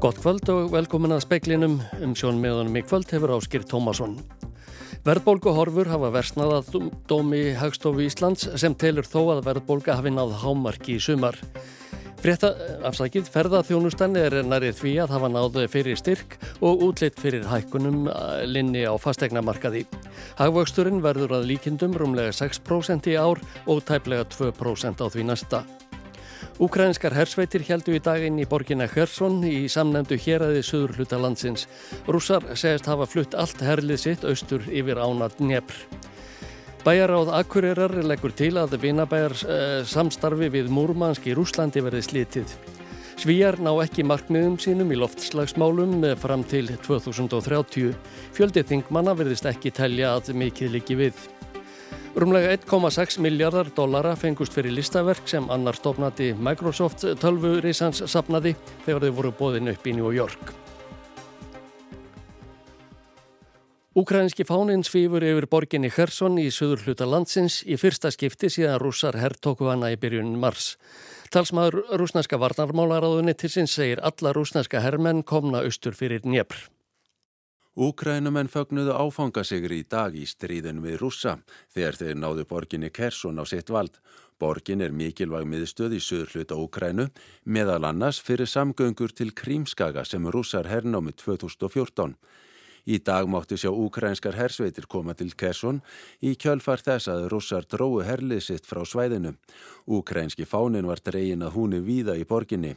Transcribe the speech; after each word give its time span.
Gott 0.00 0.16
kvöld 0.16 0.48
og 0.48 0.70
velkomin 0.72 1.12
að 1.12 1.26
speiklinum 1.26 1.74
um 2.00 2.12
sjónmiðunum 2.16 2.78
í 2.78 2.82
kvöld 2.86 3.10
hefur 3.12 3.34
áskýr 3.34 3.66
Tómasson. 3.68 4.14
Verðbólgu 5.04 5.52
horfur 5.52 5.90
hafa 5.92 6.08
versnað 6.14 6.54
að 6.56 6.70
dómi 7.10 7.40
Hagstofu 7.60 8.06
Íslands 8.06 8.46
sem 8.62 8.72
telur 8.80 9.04
þó 9.04 9.34
að 9.34 9.42
verðbólga 9.50 9.98
hafi 9.98 10.12
náð 10.14 10.32
hámarki 10.40 10.94
í 10.96 11.02
sumar. 11.04 11.36
Frétta 12.20 12.54
afsakið 12.88 13.28
ferðaþjónustan 13.34 14.16
er 14.16 14.38
nærið 14.40 14.78
því 14.78 14.94
að 15.04 15.12
hafa 15.18 15.30
náðu 15.34 15.66
fyrir 15.68 16.00
styrk 16.00 16.38
og 16.64 16.86
útlitt 16.88 17.20
fyrir 17.20 17.44
hækkunum 17.50 18.08
eh, 18.08 18.46
linni 18.48 18.86
á 18.88 18.96
fastegnamarkaði. 18.96 19.84
Hagvöxturinn 20.40 21.04
verður 21.04 21.36
að 21.42 21.50
líkindum 21.52 22.00
rúmlega 22.00 22.32
6% 22.40 23.12
í 23.12 23.20
ár 23.20 23.44
og 23.68 23.84
tæplega 23.84 24.24
2% 24.32 25.04
á 25.04 25.06
því 25.12 25.28
næsta. 25.28 25.64
Úkrænskar 26.60 27.14
hersveitir 27.16 27.62
heldu 27.64 27.94
í 27.96 28.02
daginn 28.04 28.36
í 28.36 28.44
borginna 28.44 28.84
Hjörsson 28.92 29.38
í 29.48 29.64
samnefndu 29.72 30.18
héræði 30.20 30.60
söður 30.60 30.98
hluta 30.98 31.16
landsins. 31.16 31.64
Rússar 32.04 32.44
segist 32.52 32.84
hafa 32.90 33.06
flutt 33.08 33.32
allt 33.32 33.62
herlið 33.64 34.02
sitt 34.02 34.26
austur 34.28 34.66
yfir 34.68 35.00
ánat 35.00 35.40
Njepr. 35.40 35.78
Bæjaráð 36.84 37.32
Akureyrar 37.38 37.96
leggur 38.04 38.36
til 38.36 38.52
að 38.60 38.76
vinabæjar 38.84 39.36
uh, 39.40 39.56
samstarfi 39.88 40.52
við 40.52 40.68
Múrmansk 40.68 41.32
í 41.32 41.38
Rúslandi 41.38 41.80
verði 41.80 42.04
slítið. 42.04 42.54
Svíjar 43.20 43.56
ná 43.64 43.72
ekki 43.80 44.04
markmiðum 44.04 44.60
sínum 44.60 44.92
í 44.92 45.00
loftslagsmálum 45.00 46.04
fram 46.20 46.44
til 46.44 46.68
2030. 46.84 47.96
Fjöldið 48.36 48.68
þingmanna 48.74 49.16
verðist 49.16 49.48
ekki 49.48 49.72
telja 49.72 50.12
að 50.18 50.34
mikið 50.44 50.76
líki 50.76 51.00
við. 51.06 51.28
Rúmlega 52.10 52.50
1,6 52.56 53.20
miljardar 53.22 53.68
dollara 53.70 54.16
fengust 54.18 54.56
fyrir 54.56 54.74
listaverk 54.74 55.28
sem 55.30 55.44
annar 55.46 55.76
stofnati 55.78 56.32
Microsoft 56.34 57.04
tölvurísans 57.22 58.02
sapnaði 58.10 58.56
þegar 58.82 59.06
þau 59.06 59.12
voru 59.20 59.30
bóðin 59.38 59.70
upp 59.70 59.86
í 59.86 59.94
New 59.94 60.10
York. 60.10 60.50
Úkrænski 63.94 64.42
fáninn 64.46 64.82
svífur 64.86 65.22
yfir 65.22 65.46
borginni 65.50 65.92
Kherson 65.94 66.40
í 66.42 66.48
söður 66.50 66.82
hluta 66.88 67.06
landsins 67.06 67.60
í 67.62 67.78
fyrsta 67.78 68.10
skipti 68.10 68.50
síðan 68.50 68.82
rússar 68.82 69.18
herrtóku 69.18 69.70
hana 69.70 69.92
í 69.94 69.98
byrjun 69.98 70.34
mars. 70.42 70.74
Talsmaður 71.30 71.84
rúsnarska 71.94 72.42
varnarmálaráðunni 72.42 73.36
til 73.38 73.54
sinn 73.54 73.70
segir 73.70 74.02
alla 74.02 74.34
rúsnarska 74.34 74.82
herrmenn 74.82 75.22
komna 75.22 75.62
austur 75.62 75.94
fyrir 75.94 76.26
Njepr. 76.26 76.70
Úkrænumenn 77.80 78.50
fögnuðu 78.52 78.92
áfangasigri 78.92 79.78
í 79.80 79.84
dag 79.88 80.12
í 80.12 80.26
stríðin 80.28 80.82
við 80.84 80.98
rússa 81.00 81.38
þegar 81.72 81.96
þeir 81.96 82.18
náðu 82.20 82.42
borginni 82.50 82.90
Kersson 82.92 83.40
á 83.40 83.44
sitt 83.48 83.72
vald. 83.72 83.94
Borgin 84.36 84.84
er 84.84 84.92
mikilvæg 84.92 85.46
miðstöð 85.48 85.94
í 85.96 86.00
söður 86.04 86.34
hluta 86.34 86.58
Úkrænu 86.60 87.06
meðal 87.48 87.86
annars 87.88 88.18
fyrir 88.20 88.50
samgöngur 88.52 89.14
til 89.16 89.32
Krímskaga 89.32 90.04
sem 90.04 90.28
rússar 90.28 90.68
hernámi 90.68 91.16
2014. 91.16 92.18
Í 92.84 93.00
dag 93.00 93.32
máttu 93.32 93.56
sjá 93.56 93.72
úkrænskar 93.72 94.36
hersveitir 94.36 94.84
koma 94.84 95.16
til 95.16 95.32
Kersson 95.32 95.80
í 96.20 96.34
kjölfar 96.36 96.84
þess 96.84 97.08
að 97.08 97.30
rússar 97.32 97.64
dróðu 97.64 98.04
herlið 98.04 98.44
sitt 98.44 98.68
frá 98.68 98.84
svæðinu. 98.84 99.38
Úkrænski 99.88 100.44
fánin 100.44 100.84
var 100.84 101.00
dregin 101.00 101.48
að 101.48 101.56
húni 101.56 101.80
víða 101.80 102.20
í 102.20 102.28
borginni. 102.28 102.76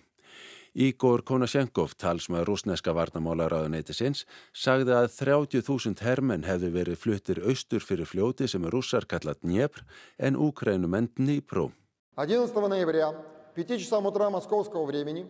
Ígor 0.74 1.24
Konashenkov, 1.26 1.94
talsmaður 1.98 2.52
rúsneska 2.52 2.94
varnamálaráðuneytisins, 2.96 4.24
sagði 4.52 4.94
að 4.96 5.08
30.000 5.16 6.04
hermenn 6.06 6.46
hefðu 6.48 6.72
verið 6.76 7.00
fluttir 7.02 7.42
austur 7.44 7.84
fyrir 7.84 8.08
fljóti 8.08 8.48
sem 8.48 8.64
er 8.64 8.74
rússar 8.74 9.08
kallat 9.10 9.42
Dnjepr 9.42 9.84
en 10.18 10.36
úkrænumenn 10.36 11.12
Dnipro. 11.16 11.70
11 12.18 12.54
ноября, 12.54 13.14
5 13.54 13.78
часам 13.78 14.06
утра 14.06 14.30
московского 14.30 14.86
времени, 14.86 15.26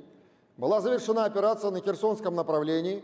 была 0.56 0.80
завершена 0.80 1.24
операция 1.24 1.70
на 1.70 1.80
Херсонском 1.80 2.34
направлении 2.34 3.02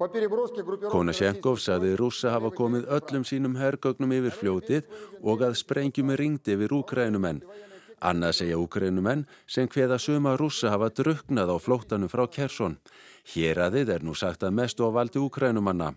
Konashenkov 0.00 1.58
saði 1.60 1.90
rússa 2.00 2.30
hafa 2.32 2.48
komið 2.56 2.86
öllum 2.96 3.24
sínum 3.28 3.58
hergögnum 3.60 4.14
yfir 4.16 4.32
fljótið 4.32 4.86
og 5.20 5.42
að 5.44 5.58
sprengjum 5.60 6.14
er 6.14 6.22
ringdi 6.22 6.54
yfir 6.56 6.72
úkrænumenn. 6.78 7.42
Annað 8.05 8.35
segja 8.37 8.57
úkrænumenn 8.61 9.25
sem 9.49 9.67
hveða 9.71 9.97
suma 10.01 10.35
rússa 10.37 10.69
hafa 10.69 10.91
drukknað 10.93 11.49
á 11.49 11.57
flóttanum 11.57 12.11
frá 12.11 12.27
Kersson. 12.29 12.77
Hér 13.33 13.63
aðið 13.65 13.91
er 13.95 14.05
nú 14.05 14.13
sagt 14.13 14.45
að 14.45 14.57
mestu 14.59 14.85
á 14.85 14.93
valdi 14.93 15.21
úkrænumanna. 15.21 15.95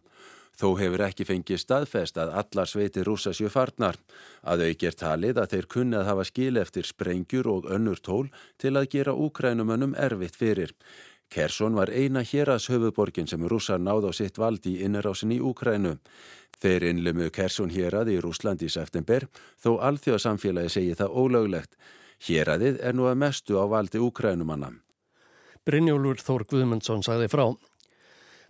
Þó 0.58 0.72
hefur 0.80 1.04
ekki 1.06 1.26
fengið 1.28 1.60
staðfest 1.62 2.16
að 2.18 2.32
allar 2.40 2.66
sveiti 2.66 3.04
rússa 3.06 3.34
séu 3.36 3.50
farnar. 3.52 4.00
Að 4.42 4.64
aukir 4.70 4.96
talið 4.98 5.38
að 5.42 5.52
þeir 5.52 5.68
kunni 5.74 6.00
að 6.00 6.08
hafa 6.10 6.24
skil 6.30 6.56
eftir 6.58 6.88
sprengjur 6.88 7.50
og 7.52 7.68
önnur 7.76 8.00
tól 8.00 8.26
til 8.58 8.74
að 8.74 8.88
gera 8.96 9.14
úkrænumannum 9.14 9.94
erfitt 9.94 10.40
fyrir. 10.40 10.74
Kersson 11.28 11.76
var 11.76 11.92
eina 11.92 12.24
héras 12.24 12.70
höfuborgin 12.72 13.28
sem 13.28 13.44
rússar 13.44 13.78
náð 13.78 14.08
á 14.08 14.12
sitt 14.16 14.38
valdi 14.40 14.78
innerásin 14.82 15.34
í 15.36 15.38
Úkrænu. 15.44 15.98
Þeir 16.58 16.88
innlemu 16.90 17.30
Kersson 17.30 17.70
hérað 17.70 18.10
í 18.10 18.18
Rúsland 18.22 18.62
í 18.66 18.68
september 18.72 19.28
þó 19.62 19.78
alþjóðsamfélagi 19.90 20.74
segi 20.74 20.98
það 20.98 21.14
ólöglegt. 21.22 21.76
Héradið 22.26 22.80
er 22.82 22.96
nú 22.98 23.06
að 23.06 23.20
mestu 23.22 23.60
á 23.62 23.64
valdi 23.70 24.02
úkrænumanna. 24.02 24.72
Brynjólfur 25.62 26.22
Þór 26.24 26.44
Guðmundsson 26.50 27.04
sagði 27.06 27.28
frá. 27.30 27.44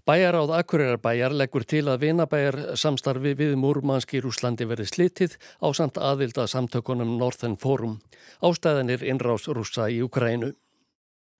Bæjaráð 0.09 0.55
Akureyrar 0.57 1.35
leggur 1.37 1.67
til 1.69 1.83
að 1.93 2.07
vinabæjar 2.07 2.57
samstarfi 2.81 3.35
við 3.37 3.59
Múrmanski 3.61 4.17
í 4.17 4.23
Rúslandi 4.25 4.65
verði 4.65 4.87
slitið 4.89 5.35
á 5.61 5.69
samt 5.77 6.01
aðvilda 6.01 6.47
samtökunum 6.49 7.19
Northern 7.21 7.59
Forum. 7.61 7.99
Ástæðanir 8.41 9.05
innrás 9.05 9.45
rúsa 9.53 9.91
í 9.93 10.01
Ukrænu. 10.01 10.55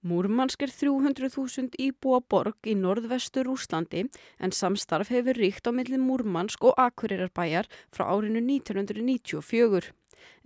Múrmansk 0.07 0.63
er 0.63 0.71
300.000 0.71 1.75
íbúa 1.83 2.21
borg 2.23 2.69
í 2.71 2.77
norðvestur 2.79 3.49
Úslandi 3.51 4.05
en 4.39 4.53
samstarf 4.55 5.11
hefur 5.11 5.35
ríkt 5.35 5.67
á 5.67 5.75
millin 5.75 6.05
Múrmansk 6.07 6.63
og 6.71 6.79
Akureyrar 6.79 7.67
frá 7.91 8.05
árinu 8.07 8.39
1994. 8.39 9.91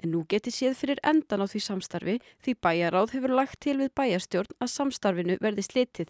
En 0.01 0.11
nú 0.11 0.25
geti 0.25 0.51
séð 0.51 0.79
fyrir 0.81 1.03
endan 1.05 1.45
á 1.45 1.47
því 1.47 1.61
samstarfi 1.69 2.17
því 2.41 2.57
bæjaráð 2.65 3.13
hefur 3.13 3.37
lagt 3.37 3.61
til 3.61 3.77
við 3.77 3.93
bæjastjórn 3.93 4.57
að 4.57 4.73
samstarfinu 4.73 5.37
verði 5.45 5.69
slitið. 5.69 6.09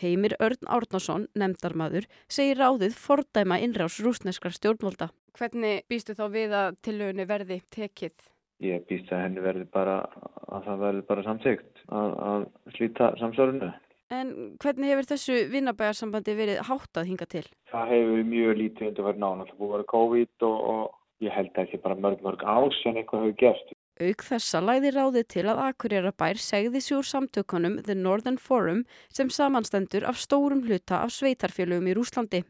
Heimir 0.00 0.34
Örn 0.40 0.64
Árnason, 0.64 1.28
nefndarmadur, 1.36 2.08
segir 2.28 2.58
ráðið 2.58 2.96
fordæma 2.96 3.60
innrás 3.60 4.00
rúsneskar 4.00 4.56
stjórnvalda. 4.56 5.12
Hvernig 5.36 5.84
býstu 5.86 6.16
þá 6.16 6.26
við 6.32 6.56
að 6.56 6.80
tilögunni 6.80 7.28
verði 7.28 7.60
tekið? 7.76 8.16
Ég 8.64 8.88
býst 8.88 9.12
að 9.12 9.26
henni 9.26 9.44
verði 9.44 9.68
bara 9.68 10.00
að 10.48 10.64
það 10.64 10.84
verði 10.88 11.08
bara 11.12 11.28
samsíkt 11.28 11.73
að, 11.88 12.12
að 12.30 12.46
slíta 12.76 13.12
samsörunu. 13.20 13.70
En 14.14 14.34
hvernig 14.62 14.92
hefur 14.92 15.08
þessu 15.14 15.38
vinnabæjarsambandi 15.52 16.34
verið 16.38 16.60
háttað 16.68 17.08
hinga 17.08 17.26
til? 17.30 17.46
Það 17.72 17.94
hefur 17.94 18.26
mjög 18.28 18.58
lítið 18.60 18.90
undir 18.90 19.08
verið 19.08 19.22
nána. 19.24 19.46
Það 19.48 19.60
búið 19.60 19.70
að 19.70 19.74
vera 19.76 19.88
COVID 19.94 20.46
og, 20.48 20.58
og 20.74 21.24
ég 21.24 21.34
held 21.34 21.54
að 21.54 21.64
ekki 21.64 21.80
bara 21.86 21.98
mörg 22.04 22.26
mörg 22.26 22.44
ás 22.44 22.82
en 22.84 23.00
eitthvað 23.00 23.24
hefur 23.24 23.40
gerst. 23.40 23.72
Auk 24.02 24.24
þessa 24.26 24.58
læði 24.58 24.90
ráðið 24.90 25.26
til 25.30 25.44
að 25.46 25.60
Akureyra-bær 25.68 26.40
segði 26.42 26.80
sér 26.82 27.06
samtökunum 27.06 27.78
The 27.86 27.94
Northern 27.94 28.40
Forum 28.42 28.82
sem 29.06 29.30
samanstendur 29.30 30.06
af 30.10 30.18
stórum 30.18 30.64
hluta 30.66 30.98
af 31.04 31.14
sveitarfélögum 31.14 31.86
í 31.92 31.94
Rúslandi. 31.94 32.42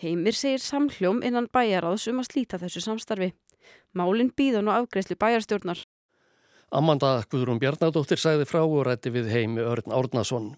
Heimir 0.00 0.34
segir 0.34 0.64
samhljóm 0.64 1.20
innan 1.22 1.50
bæjaráðs 1.52 2.08
um 2.08 2.22
að 2.22 2.30
slíta 2.30 2.58
þessu 2.58 2.80
samstarfi. 2.82 3.34
Málinn 3.92 4.32
býðan 4.32 4.72
og 4.72 4.80
afgreðslu 4.80 5.18
bæjarstjórnar. 5.20 5.84
Amanda 6.72 7.18
Guðrún 7.28 7.58
Bjarnadóttir 7.60 8.16
sagði 8.16 8.46
frá 8.48 8.62
og 8.62 8.86
rætti 8.86 9.10
við 9.12 9.26
heimi 9.28 9.60
Örn 9.60 9.92
Árnason. 9.92 10.54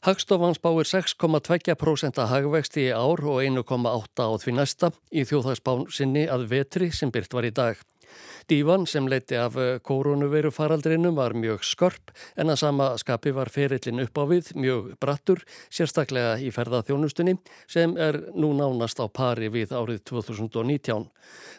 Hagstofan 0.00 0.56
spáir 0.56 0.88
6,2% 0.88 2.16
að 2.22 2.30
hagvexti 2.30 2.86
í 2.86 2.94
ár 2.96 3.20
og 3.28 3.42
1,8% 3.44 4.24
á 4.24 4.28
því 4.40 4.54
næsta 4.56 4.88
í 5.12 5.26
þjóðhagsbán 5.28 5.84
sinni 5.92 6.22
að 6.24 6.46
vetri 6.54 6.88
sem 6.88 7.12
byrt 7.12 7.36
var 7.36 7.44
í 7.44 7.52
dag. 7.52 7.76
Dívan 8.50 8.86
sem 8.90 9.06
leiti 9.06 9.36
af 9.38 9.54
eh, 9.56 9.78
koronaviru 9.86 10.50
faraldrinum 10.50 11.14
var 11.14 11.36
mjög 11.38 11.62
skörp 11.62 12.10
en 12.36 12.50
að 12.50 12.58
sama 12.64 12.88
skapi 12.98 13.30
var 13.36 13.50
ferillin 13.52 14.02
upp 14.02 14.18
á 14.18 14.24
við 14.26 14.50
mjög 14.58 14.88
brattur, 14.98 15.44
sérstaklega 15.70 16.34
í 16.42 16.50
ferðaþjónustunni 16.54 17.36
sem 17.70 17.94
er 17.94 18.18
nú 18.34 18.50
nánast 18.58 18.98
á 18.98 19.06
pari 19.06 19.52
við 19.54 19.76
árið 19.76 20.02
2019. 20.10 21.06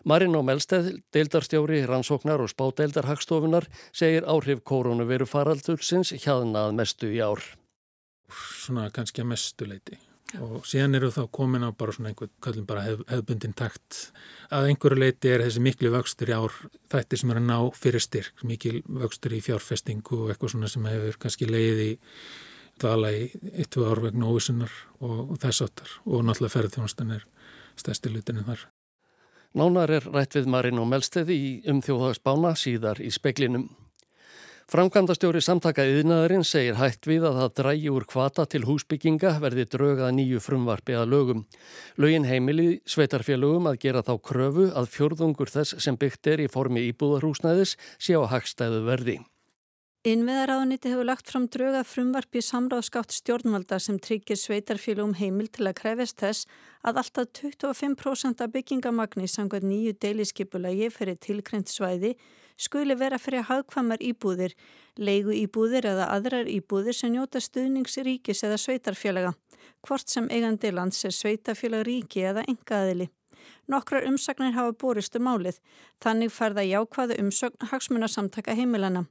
Marino 0.03 0.43
Melsteð, 0.43 0.91
deildarstjóri, 1.15 1.85
rannsóknar 1.87 2.43
og 2.43 2.51
spádeildarhagstofunar 2.51 3.69
segir 3.95 4.27
áhrif 4.27 4.65
koronaviru 4.67 5.29
faraldursins 5.29 6.11
hjaðnað 6.17 6.75
mestu 6.75 7.15
í 7.15 7.23
ár. 7.23 7.43
Svona 8.31 8.89
kannski 8.91 9.23
að 9.23 9.31
mestu 9.31 9.67
leiti 9.67 10.10
og 10.39 10.67
síðan 10.69 10.95
eru 10.99 11.09
þá 11.11 11.23
komin 11.33 11.65
á 11.67 11.69
bara 11.75 11.95
svona 11.95 12.11
einhvern 12.11 12.31
kallum 12.43 12.67
bara 12.69 12.85
hef, 12.85 13.01
hefbundin 13.09 13.55
takt 13.57 14.11
að 14.53 14.69
einhverju 14.71 15.01
leiti 15.01 15.31
er 15.31 15.43
þessi 15.45 15.63
miklu 15.63 15.91
vöxtur 15.91 16.31
í 16.31 16.37
ár 16.37 16.55
þætti 16.93 17.19
sem 17.19 17.33
er 17.33 17.41
að 17.41 17.49
ná 17.49 17.57
fyrir 17.75 18.03
styrk 18.03 18.45
mikil 18.47 18.79
vöxtur 18.87 19.35
í 19.35 19.41
fjárfestingu 19.43 20.23
og 20.23 20.31
eitthvað 20.31 20.55
svona 20.55 20.71
sem 20.71 20.87
hefur 20.87 21.19
kannski 21.25 21.49
leið 21.49 21.83
í 21.85 21.91
dala 22.81 23.11
í 23.13 23.27
eittu 23.51 23.85
ár 23.85 24.01
vegna 24.03 24.29
óvissunar 24.29 24.71
og, 24.99 25.33
og 25.33 25.41
þess 25.41 25.65
áttar 25.67 25.97
og 26.05 26.23
náttúrulega 26.25 26.55
ferðþjónastan 26.55 27.17
er 27.17 27.27
stærsti 27.79 28.13
lutinu 28.13 28.45
þar. 28.47 28.65
Nánar 29.57 29.91
er 29.91 30.05
rætt 30.07 30.37
við 30.37 30.47
Marín 30.47 30.79
og 30.79 30.87
Melsteði 30.87 31.37
um 31.67 31.81
þjóðhagsbána 31.83 32.53
síðar 32.55 33.01
í 33.03 33.11
speklinum. 33.11 33.67
Framkvæmdastjóri 34.71 35.41
samtaka 35.43 35.83
yðnaðurinn 35.83 36.45
segir 36.47 36.77
hægt 36.79 37.03
við 37.09 37.25
að 37.27 37.39
það 37.41 37.55
drægi 37.57 37.89
úr 37.91 38.05
kvata 38.07 38.45
til 38.47 38.61
húsbygginga 38.63 39.33
verði 39.43 39.65
draugað 39.67 40.13
nýju 40.15 40.39
frumvarfi 40.39 40.95
að 40.95 41.11
lögum. 41.11 41.41
Lögin 41.99 42.23
heimili 42.29 42.69
sveitarfélögum 42.87 43.67
að 43.67 43.81
gera 43.83 44.05
þá 44.07 44.13
kröfu 44.29 44.69
að 44.71 44.87
fjörðungur 44.93 45.51
þess 45.51 45.75
sem 45.83 45.99
byggt 45.99 46.31
er 46.31 46.45
í 46.45 46.47
formi 46.47 46.85
íbúðarhúsnæðis 46.93 47.75
sé 47.99 48.15
á 48.15 48.23
hagstæðu 48.31 48.85
verði. 48.87 49.17
Innviðaráðuniti 50.01 50.89
hefur 50.89 51.05
lagt 51.05 51.27
fram 51.29 51.43
drauga 51.53 51.83
frumvarfi 51.85 52.41
samráðskátt 52.41 53.13
stjórnvalda 53.13 53.77
sem 53.77 53.99
tryggir 54.01 54.39
sveitarfélögum 54.41 55.11
heimil 55.19 55.45
til 55.53 55.67
að 55.69 55.75
krefast 55.77 56.17
þess 56.17 56.47
að 56.81 56.97
alltaf 57.03 57.29
25% 57.37 58.41
af 58.41 58.49
byggingamagni 58.55 59.29
sangað 59.29 59.67
nýju 59.69 59.93
deiliskipulagi 60.01 60.89
fyrir 60.95 61.19
tilkrennt 61.21 61.69
svæði 61.69 62.15
skuli 62.57 62.97
vera 62.97 63.21
fyrir 63.21 63.45
hagkvamar 63.45 64.01
íbúðir, 64.01 64.57
leigu 64.97 65.37
íbúðir 65.37 65.91
eða 65.93 66.09
aðrar 66.17 66.49
íbúðir 66.49 66.97
sem 66.97 67.13
njóta 67.13 67.37
stuðningsríkis 67.37 68.41
eða 68.49 68.57
sveitarfélaga, 68.57 69.35
hvort 69.85 70.09
sem 70.09 70.33
eigandi 70.33 70.73
lands 70.73 71.05
er 71.05 71.13
sveitarfélag 71.13 71.85
ríki 71.85 72.25
eða 72.25 72.47
engaðili. 72.49 73.11
Nokkrar 73.69 74.09
umsagnir 74.09 74.57
hafa 74.57 74.73
borist 74.73 75.13
um 75.21 75.29
málið, 75.29 75.61
þannig 76.01 76.33
færða 76.33 76.65
jákvæðu 76.73 77.21
umsögn 77.21 77.69
hagsmunarsamtaka 77.69 78.57
heimilana. 78.57 79.05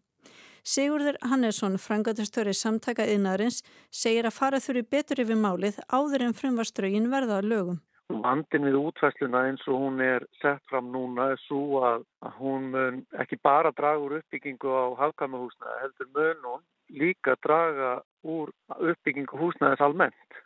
Sigurður 0.65 1.17
Hannesson, 1.25 1.79
frangatastöri 1.81 2.53
samtaka 2.55 3.07
yðnarins, 3.09 3.63
segir 3.91 4.29
að 4.29 4.37
fara 4.37 4.61
þurfi 4.61 4.83
betur 4.95 5.23
yfir 5.25 5.39
málið 5.41 5.81
áður 5.89 6.27
en 6.27 6.37
frumvarströgin 6.37 7.09
verða 7.13 7.41
að 7.41 7.49
lögum. 7.53 7.79
Vandin 8.11 8.67
við 8.67 8.77
útfæsluna 8.81 9.45
eins 9.47 9.63
og 9.71 9.79
hún 9.85 10.01
er 10.03 10.25
sett 10.41 10.63
fram 10.71 10.91
núna 10.91 11.29
er 11.33 11.43
svo 11.45 11.83
að 11.87 12.05
hún 12.41 12.73
mun 12.73 12.99
ekki 13.23 13.39
bara 13.43 13.71
draga 13.71 14.03
úr 14.03 14.17
uppbyggingu 14.19 14.67
á 14.67 14.87
hafkamahúsnaði, 14.99 15.79
heldur 15.85 16.11
mun 16.17 16.49
hún 16.49 16.65
líka 16.91 17.37
draga 17.47 17.93
úr 18.27 18.51
uppbyggingu 18.75 19.39
húsnaðis 19.39 19.85
almennt. 19.87 20.41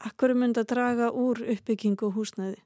Akkur 0.00 0.32
mun 0.34 0.56
það 0.56 0.70
draga 0.72 1.12
úr 1.12 1.44
uppbyggingu 1.44 2.08
húsnaði? 2.16 2.56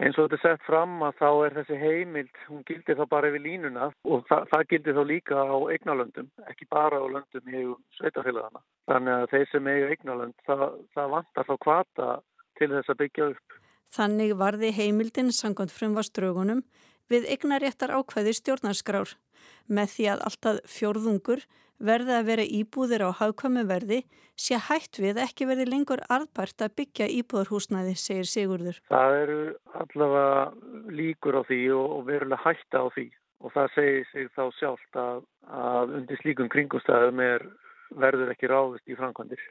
Eins 0.00 0.16
og 0.16 0.30
þetta 0.30 0.36
er 0.38 0.42
sett 0.46 0.62
fram 0.64 1.02
að 1.04 1.18
þá 1.18 1.28
er 1.44 1.54
þessi 1.58 1.76
heimild, 1.76 2.30
hún 2.48 2.62
gildir 2.68 2.96
þá 2.96 3.02
bara 3.10 3.28
yfir 3.28 3.42
línuna 3.44 3.88
og 4.08 4.22
það, 4.30 4.46
það 4.52 4.62
gildir 4.70 4.96
þá 4.96 5.00
líka 5.10 5.42
á 5.44 5.56
eignalöndum, 5.74 6.30
ekki 6.48 6.68
bara 6.72 7.00
á 7.04 7.06
löndum 7.12 7.50
í 7.52 7.64
sveitafélagana. 7.98 8.62
Þannig 8.88 9.16
að 9.16 9.26
þeir 9.34 9.50
sem 9.50 9.68
eiga 9.68 9.90
eignalönd, 9.92 10.36
það, 10.48 10.64
það 10.96 11.12
vantar 11.16 11.48
þá 11.50 11.54
kvata 11.66 12.08
til 12.56 12.70
þess 12.72 12.94
að 12.94 13.00
byggja 13.02 13.28
upp. 13.34 13.58
Þannig 13.90 14.32
varði 14.40 14.72
heimildin 14.78 15.32
sangant 15.36 15.74
frumvaströgunum 15.74 16.64
við 17.12 17.28
eignaréttar 17.34 17.92
ákveði 17.92 18.36
stjórnarskrár 18.38 19.16
með 19.68 19.96
því 19.98 20.10
að 20.14 20.24
alltaf 20.30 20.60
fjórðungur 20.78 21.44
verði 21.80 22.16
að 22.16 22.28
vera 22.28 22.44
íbúðir 22.60 23.04
á 23.08 23.10
hafkvæmu 23.20 23.64
verði 23.68 24.00
sé 24.40 24.58
hægt 24.68 25.00
við 25.00 25.20
ekki 25.24 25.48
verði 25.48 25.66
lengur 25.68 26.02
arðbært 26.12 26.64
að 26.64 26.74
byggja 26.80 27.08
íbúðarhúsnæði, 27.20 27.94
segir 27.98 28.28
Sigurður. 28.28 28.80
Það 28.88 29.16
eru 29.22 29.40
allavega 29.82 30.92
líkur 31.00 31.40
á 31.40 31.42
því 31.48 31.60
og 31.76 32.04
verulega 32.08 32.44
hætta 32.44 32.84
á 32.84 32.86
því 32.94 33.06
og 33.40 33.54
það 33.54 33.72
segir 33.76 34.06
sig 34.12 34.28
þá 34.36 34.44
sjálft 34.58 35.00
að, 35.00 35.24
að 35.48 35.96
undir 36.00 36.20
slíkum 36.20 36.52
kringumstæðum 36.52 37.24
er 37.24 37.46
verður 38.00 38.34
ekki 38.34 38.50
ráðist 38.50 38.88
í 38.88 38.98
framkvæmdir. 38.98 39.42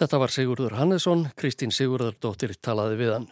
Þetta 0.00 0.20
var 0.22 0.32
Sigurður 0.32 0.78
Hannesson, 0.78 1.26
Kristín 1.36 1.74
Sigurðardóttir 1.74 2.54
talaði 2.62 3.00
við 3.02 3.14
hann. 3.18 3.30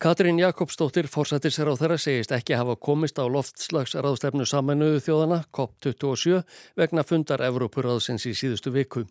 Katrín 0.00 0.38
Jakobsdóttir, 0.40 1.10
fórsættisar 1.12 1.68
á 1.68 1.76
þeirra, 1.76 1.98
segist 2.00 2.30
ekki 2.32 2.54
hafa 2.56 2.72
komist 2.80 3.18
á 3.20 3.28
loftslagsraðstefnu 3.28 4.46
saminuðu 4.48 5.02
þjóðana, 5.04 5.38
COP27, 5.52 6.40
vegna 6.80 7.04
fundar 7.04 7.44
Evrópurraðsins 7.44 8.24
í 8.24 8.32
síðustu 8.32 8.72
viku. 8.72 9.04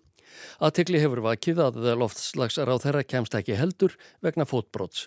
Aðtikli 0.58 0.98
hefur 0.98 1.22
vakið 1.28 1.62
að 1.68 1.78
loftslagsráð 1.94 2.82
þeirra 2.88 3.06
kemst 3.06 3.38
ekki 3.38 3.62
heldur 3.62 3.94
vegna 4.26 4.50
fótbróts. 4.50 5.06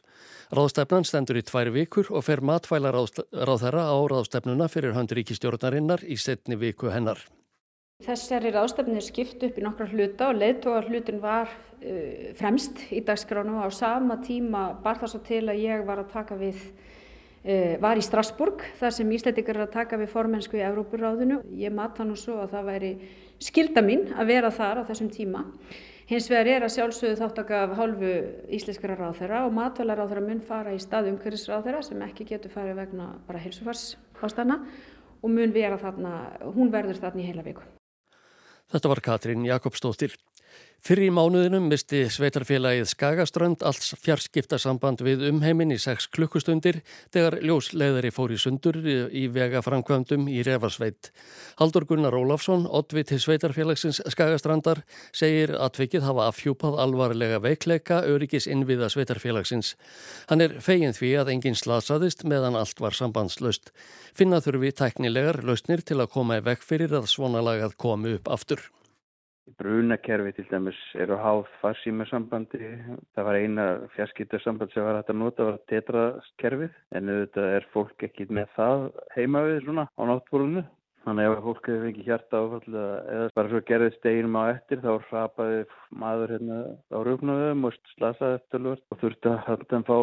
Ráðstefnan 0.54 1.02
stendur 1.02 1.42
í 1.42 1.46
tvær 1.50 1.74
vikur 1.74 2.14
og 2.14 2.28
fer 2.30 2.46
matfæla 2.46 2.94
ráð 2.94 3.66
þeirra 3.66 3.90
á 3.90 3.98
ráðstefnuna 4.14 4.70
fyrir 4.70 4.94
handríkistjórnarinnar 4.94 6.06
í 6.06 6.14
setni 6.14 6.62
viku 6.62 6.94
hennar. 6.94 7.18
Þessari 8.02 8.50
ráðstefni 8.50 8.96
er 8.98 9.04
skipt 9.06 9.44
upp 9.46 9.58
í 9.58 9.62
nokkra 9.62 9.86
hluta 9.92 10.32
og 10.32 10.40
leðtógar 10.40 10.88
hlutin 10.90 11.20
var 11.22 11.50
uh, 11.52 12.32
fremst 12.38 12.80
í 12.90 13.02
dagskránu 13.06 13.60
og 13.60 13.68
á 13.68 13.70
sama 13.70 14.16
tíma 14.24 14.72
bar 14.82 14.98
það 14.98 15.12
svo 15.12 15.20
til 15.28 15.42
að 15.46 15.60
ég 15.62 15.84
var 15.86 16.00
að 16.02 16.08
taka 16.10 16.38
við, 16.40 16.58
uh, 17.46 17.76
var 17.82 18.00
í 18.00 18.02
Strasburg 18.02 18.64
þar 18.80 18.96
sem 18.96 19.12
Íslandikar 19.14 19.60
er 19.60 19.66
að 19.68 19.76
taka 19.76 20.00
við 20.00 20.10
formensku 20.10 20.58
í 20.58 20.64
Evrópuráðinu. 20.66 21.38
Ég 21.54 21.74
mat 21.74 21.94
það 21.98 22.08
nú 22.10 22.16
svo 22.18 22.40
að 22.42 22.56
það 22.56 22.70
væri 22.72 22.90
skilda 23.42 23.84
mín 23.86 24.08
að 24.16 24.32
vera 24.32 24.50
þar 24.56 24.82
á 24.82 24.88
þessum 24.90 25.10
tíma. 25.14 25.44
Hins 26.10 26.26
vegar 26.28 26.50
er 26.50 26.66
að 26.66 26.74
sjálfsögðu 26.74 27.20
þáttaka 27.20 27.60
af 27.68 27.76
hálfu 27.78 28.10
íslenskara 28.50 28.96
ráðherra 28.98 29.44
og 29.46 29.54
matvæla 29.54 29.94
ráðherra 30.00 30.24
mun 30.26 30.42
fara 30.42 30.74
í 30.74 30.80
stað 30.82 31.12
umhverfisráðherra 31.12 31.84
sem 31.86 32.02
ekki 32.02 32.26
getur 32.32 32.50
farið 32.52 32.82
vegna 32.82 33.12
bara 33.28 33.44
helsufars 33.44 33.92
ástana 34.22 34.58
og 35.22 35.30
mun 35.30 35.54
vera 35.54 35.78
þarna, 35.78 36.16
hún 36.56 36.74
verður 36.74 36.98
þarna 36.98 37.22
í 37.22 37.30
heila 37.30 37.46
viku. 37.46 37.62
Þetta 38.72 38.88
var 38.88 39.00
Katrín 39.04 39.44
Jakobsdóttir. 39.44 40.14
Fyrir 40.82 41.12
í 41.12 41.14
mánuðinum 41.14 41.68
misti 41.70 42.00
sveitarfélagið 42.10 42.88
Skagaströnd 42.90 43.60
alls 43.62 43.92
fjarskiptasamband 44.02 45.04
við 45.06 45.20
umheimin 45.28 45.70
í 45.70 45.76
6 45.78 46.08
klukkustundir 46.10 46.80
þegar 47.14 47.36
ljósleðari 47.38 48.10
fór 48.10 48.34
í 48.34 48.38
sundur 48.42 48.80
í 48.82 49.22
vegaframkvæmdum 49.30 50.26
í 50.26 50.40
Refarsveit. 50.42 51.12
Haldur 51.62 51.86
Gunnar 51.86 52.18
Ólafsson, 52.18 52.66
oddviti 52.66 53.20
sveitarfélagsins 53.22 54.02
Skagastrandar, 54.10 54.82
segir 55.14 55.54
að 55.54 55.76
tvikið 55.78 56.08
hafa 56.08 56.26
afhjúpað 56.32 56.80
alvarlega 56.82 57.38
veikleika 57.46 58.02
öryggis 58.02 58.50
innviða 58.50 58.90
sveitarfélagsins. 58.90 59.76
Hann 60.34 60.42
er 60.42 60.58
fegin 60.58 60.98
því 60.98 61.14
að 61.22 61.34
enginn 61.36 61.62
slasaðist 61.62 62.26
meðan 62.26 62.58
allt 62.58 62.82
var 62.82 62.98
sambandslaust. 62.98 63.70
Finna 64.18 64.42
þurfi 64.42 64.74
tæknilegar 64.82 65.44
lausnir 65.46 65.86
til 65.86 66.02
að 66.02 66.10
koma 66.18 66.42
í 66.42 66.46
vekk 66.50 66.66
fyrir 66.66 66.98
að 66.98 67.12
svona 67.14 67.38
lagað 67.38 67.78
komi 67.78 68.18
upp 68.18 68.34
aftur. 68.34 68.66
Brunakerfi 69.58 70.32
til 70.36 70.46
dæmis 70.50 70.78
eru 71.02 71.16
háð 71.18 71.48
farsímasambandi. 71.62 72.60
Það 73.14 73.26
var 73.28 73.38
eina 73.38 73.64
fjarskýtarsamband 73.96 74.72
sem 74.72 74.86
var 74.86 75.00
hægt 75.00 75.10
að 75.10 75.18
nota, 75.22 75.48
var 75.48 75.58
tetraskerfið. 75.72 76.76
En 76.94 77.10
auðvitað 77.10 77.56
er 77.56 77.66
fólk 77.74 78.06
ekki 78.06 78.28
með 78.30 78.54
það 78.58 78.86
heima 79.16 79.42
við 79.48 79.58
svona 79.64 79.88
á 79.90 80.02
náttúrunu. 80.10 80.64
Þannig 81.02 81.26
að 81.26 81.32
ef 81.32 81.46
fólk 81.48 81.64
hefur 81.66 81.86
fengið 81.88 82.08
hjarta 82.08 82.40
áfall 82.44 82.76
eða 82.82 83.30
bara 83.34 83.50
svo 83.50 83.60
gerðist 83.66 84.04
deginum 84.06 84.38
á 84.38 84.42
eftir 84.52 84.82
þá 84.84 84.92
hrapaði 85.08 85.64
maður 85.98 86.34
hérna 86.36 86.58
á 86.94 86.98
rúfnaðum 87.08 87.66
og 87.66 87.80
slasaði 87.96 88.38
eftir 88.38 88.68
og 88.70 89.00
þurfti 89.00 89.32
að 89.32 89.66
hann 89.72 89.88
fá 89.88 89.96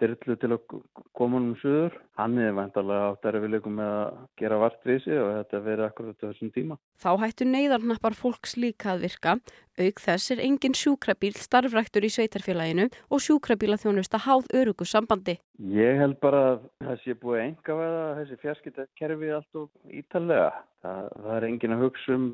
dyrlu 0.00 0.36
til 0.40 0.50
að 0.54 0.76
koma 1.16 1.40
um 1.40 1.50
suður. 1.60 1.96
Hann 2.18 2.38
er 2.40 2.54
vantarlega 2.56 3.10
átt 3.12 3.28
erfileikum 3.30 3.76
með 3.78 3.90
að 3.96 4.20
gera 4.40 4.60
vart 4.60 4.86
við 4.88 5.02
sig 5.04 5.20
og 5.20 5.30
þetta 5.36 5.60
verið 5.66 5.86
akkurat 5.86 6.24
þessum 6.24 6.52
tíma. 6.54 6.78
Þá 7.00 7.10
hættu 7.22 7.48
neyðarnappar 7.48 8.16
fólks 8.18 8.56
líka 8.60 8.94
að 8.94 9.04
virka. 9.06 9.36
Auk 9.80 10.02
þess 10.04 10.34
er 10.34 10.42
engin 10.44 10.76
sjúkrabíl 10.76 11.32
starfræktur 11.40 12.04
í 12.04 12.12
sveitarfélaginu 12.12 12.88
og 13.08 13.22
sjúkrabíla 13.24 13.78
þjónusta 13.80 14.20
háð 14.26 14.50
örugu 14.60 14.88
sambandi. 14.88 15.38
Ég 15.60 16.00
held 16.00 16.18
bara 16.20 16.42
að 16.50 16.66
það 16.84 17.00
sé 17.04 17.16
búið 17.20 17.44
enga 17.46 17.78
veða 17.80 18.04
þessi 18.20 18.40
fjarskiptakerfi 18.44 19.32
allt 19.38 19.62
og 19.62 19.96
ítalega. 20.02 20.50
Það, 20.80 21.08
það 21.20 21.34
er 21.36 21.46
engin 21.50 21.74
að 21.74 21.82
hugsa 21.84 22.14
um 22.16 22.26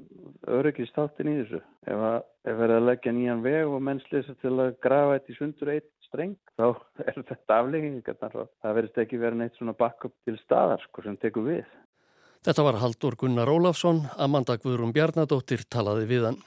öryggistáttin 0.57 1.31
í 1.33 1.37
þessu. 1.41 1.61
Ef 1.87 2.03
það 2.03 2.19
er 2.47 2.59
verið 2.61 2.76
að 2.76 2.88
leggja 2.91 3.15
nýjan 3.17 3.43
veg 3.43 3.73
og 3.73 3.83
mennslisa 3.88 4.37
til 4.43 4.53
að 4.55 4.76
grafa 4.87 5.17
þetta 5.17 5.33
í 5.33 5.38
sundur 5.41 5.73
eitt 5.75 5.88
streng, 6.07 6.37
þá 6.55 6.67
er 7.09 7.19
þetta 7.33 7.59
afleggingar. 7.59 8.21
Það 8.23 8.76
verðist 8.79 9.03
ekki 9.03 9.23
verið 9.23 9.43
neitt 9.43 9.59
svona 9.59 9.75
backup 9.79 10.15
til 10.29 10.38
staðar 10.45 10.85
sko, 10.87 11.03
sem 11.07 11.19
tekur 11.23 11.49
við. 11.49 11.75
Þetta 12.47 12.62
var 12.62 12.79
Haldur 12.79 13.17
Gunnar 13.19 13.50
Ólafsson, 13.50 14.05
Amanda 14.23 14.55
Guðrum 14.62 14.95
Bjarnadóttir 14.95 15.67
talaði 15.67 16.07
við 16.12 16.29
hann. 16.31 16.45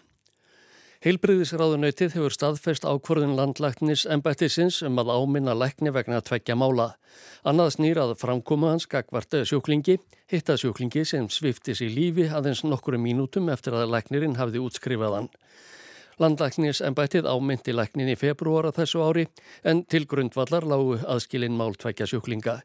Heilbriðisráðunöytið 1.00 2.18
hefur 2.18 2.34
staðfest 2.36 2.84
ákvörðun 2.84 3.38
landlæknis 3.38 4.02
embættisins 4.12 4.82
um 4.84 5.00
að 5.00 5.14
áminna 5.16 5.54
lækni 5.56 5.94
vegna 5.96 6.18
tveggja 6.20 6.58
mála. 6.60 6.90
Annað 7.48 7.70
snýrað 7.78 8.10
framkoma 8.20 8.74
hans 8.74 8.84
gagvart 8.92 9.38
sjúklingi, 9.48 9.96
hitta 10.28 10.58
sjúklingi 10.60 11.06
sem 11.08 11.30
sviftis 11.32 11.80
í 11.80 11.88
lífi 11.88 12.26
aðeins 12.28 12.66
nokkru 12.68 13.00
mínútum 13.00 13.48
eftir 13.54 13.78
að 13.80 13.94
læknirinn 13.94 14.36
hafði 14.36 14.60
útskrifaðan. 14.66 15.30
Landlæknisembættið 16.20 17.30
ámyndi 17.32 17.78
læknin 17.78 18.12
í 18.12 18.18
februara 18.20 18.74
þessu 18.76 19.00
ári 19.00 19.24
en 19.64 19.86
til 19.88 20.04
grundvallar 20.04 20.68
lágu 20.68 20.98
aðskilinn 21.00 21.56
máltvækja 21.56 22.10
sjúklinga. 22.12 22.58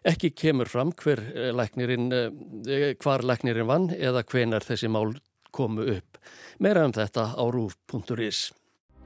Ekki 0.00 0.32
kemur 0.32 0.72
fram 0.72 0.94
hver 0.96 1.20
læknirinn, 1.60 2.08
eh, 2.08 2.96
hvar 3.04 3.20
læknirinn 3.20 3.68
vann 3.68 3.90
eða 3.92 4.24
hvenar 4.24 4.64
þessi 4.64 4.88
mál 4.88 5.12
komu 5.52 5.86
upp. 5.96 6.18
Meira 6.58 6.84
um 6.88 6.96
þetta 6.96 7.30
á 7.36 7.44
rúf.is. 7.52 8.50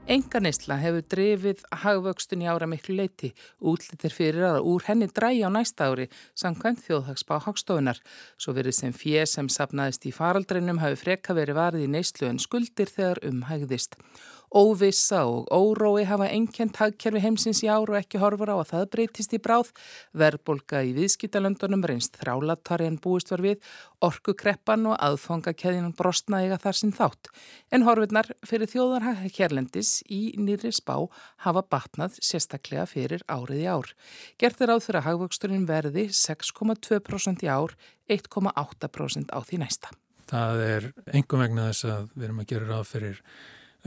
Enga 0.07 0.39
neysla 0.39 0.77
hefur 0.79 1.03
drefið 1.11 1.65
hagvöxtun 1.81 2.45
í 2.45 2.47
ára 2.47 2.63
miklu 2.71 2.93
leiti. 2.95 3.33
Útlitir 3.59 4.13
fyrir 4.15 4.45
að 4.47 4.61
úr 4.71 4.85
henni 4.87 5.09
drægi 5.11 5.41
á 5.43 5.51
næsta 5.51 5.89
ári 5.91 6.05
samkvæmt 6.31 6.85
þjóðhagsbá 6.85 7.41
hagstofunar. 7.43 7.99
Svo 8.39 8.55
verið 8.55 8.77
sem 8.77 8.95
fjö 8.95 9.25
sem 9.27 9.49
sapnaðist 9.51 10.07
í 10.07 10.13
faraldreinum 10.15 10.79
hafi 10.79 11.01
freka 11.01 11.35
verið 11.35 11.59
varði 11.59 11.89
í 11.89 11.91
neyslu 11.91 12.29
en 12.31 12.39
skuldir 12.39 12.87
þegar 12.87 13.19
umhægðist. 13.27 13.99
Óvissa 14.47 15.25
og 15.27 15.49
órói 15.51 16.05
hafa 16.07 16.29
ennkjent 16.31 16.77
hagkerfi 16.79 17.19
heimsins 17.19 17.59
í 17.65 17.67
ár 17.67 17.89
og 17.91 17.97
ekki 17.99 18.21
horfur 18.21 18.47
á 18.47 18.55
að 18.55 18.69
það 18.69 18.85
breytist 18.93 19.33
í 19.35 19.39
bráð. 19.43 19.73
Verbolga 20.15 20.79
í 20.87 20.93
viðskiptalöndunum 20.95 21.83
reynst 21.83 22.15
þrálatari 22.21 22.87
en 22.87 22.95
búist 23.03 23.33
var 23.33 23.43
við, 23.43 23.59
orkukreppan 23.99 24.87
og 24.87 24.95
aðfangakæðinan 25.03 25.97
brostnaðiga 25.99 26.61
þar 26.63 26.79
sem 26.79 26.93
þátt. 26.95 27.27
En 27.75 27.83
horfurnar 27.83 28.31
fyrir 28.47 28.71
þjóðarhag 28.71 29.27
hérlendis 29.35 29.99
í 30.07 30.31
nýri 30.39 30.71
spá 30.71 30.95
hafa 31.43 31.65
batnað 31.67 32.15
sérstaklega 32.23 32.87
fyrir 32.87 33.27
árið 33.27 33.65
í 33.65 33.67
ár. 33.67 33.91
Gert 34.39 34.63
er 34.63 34.71
áð 34.71 34.85
fyrir 34.87 35.01
að 35.01 35.09
hagvöxturinn 35.09 35.67
verði 35.67 36.07
6,2% 36.15 37.43
í 37.43 37.51
ár, 37.51 37.75
1,8% 38.07 39.35
á 39.35 39.39
því 39.43 39.63
næsta. 39.65 39.91
Það 40.27 40.63
er 40.63 40.89
engum 41.15 41.43
vegna 41.43 41.69
þess 41.69 41.87
að 41.91 42.09
við 42.15 42.27
erum 42.27 42.43
að 42.43 42.51
gera 42.51 42.71
ráð 42.71 42.89
fyrir 42.95 43.21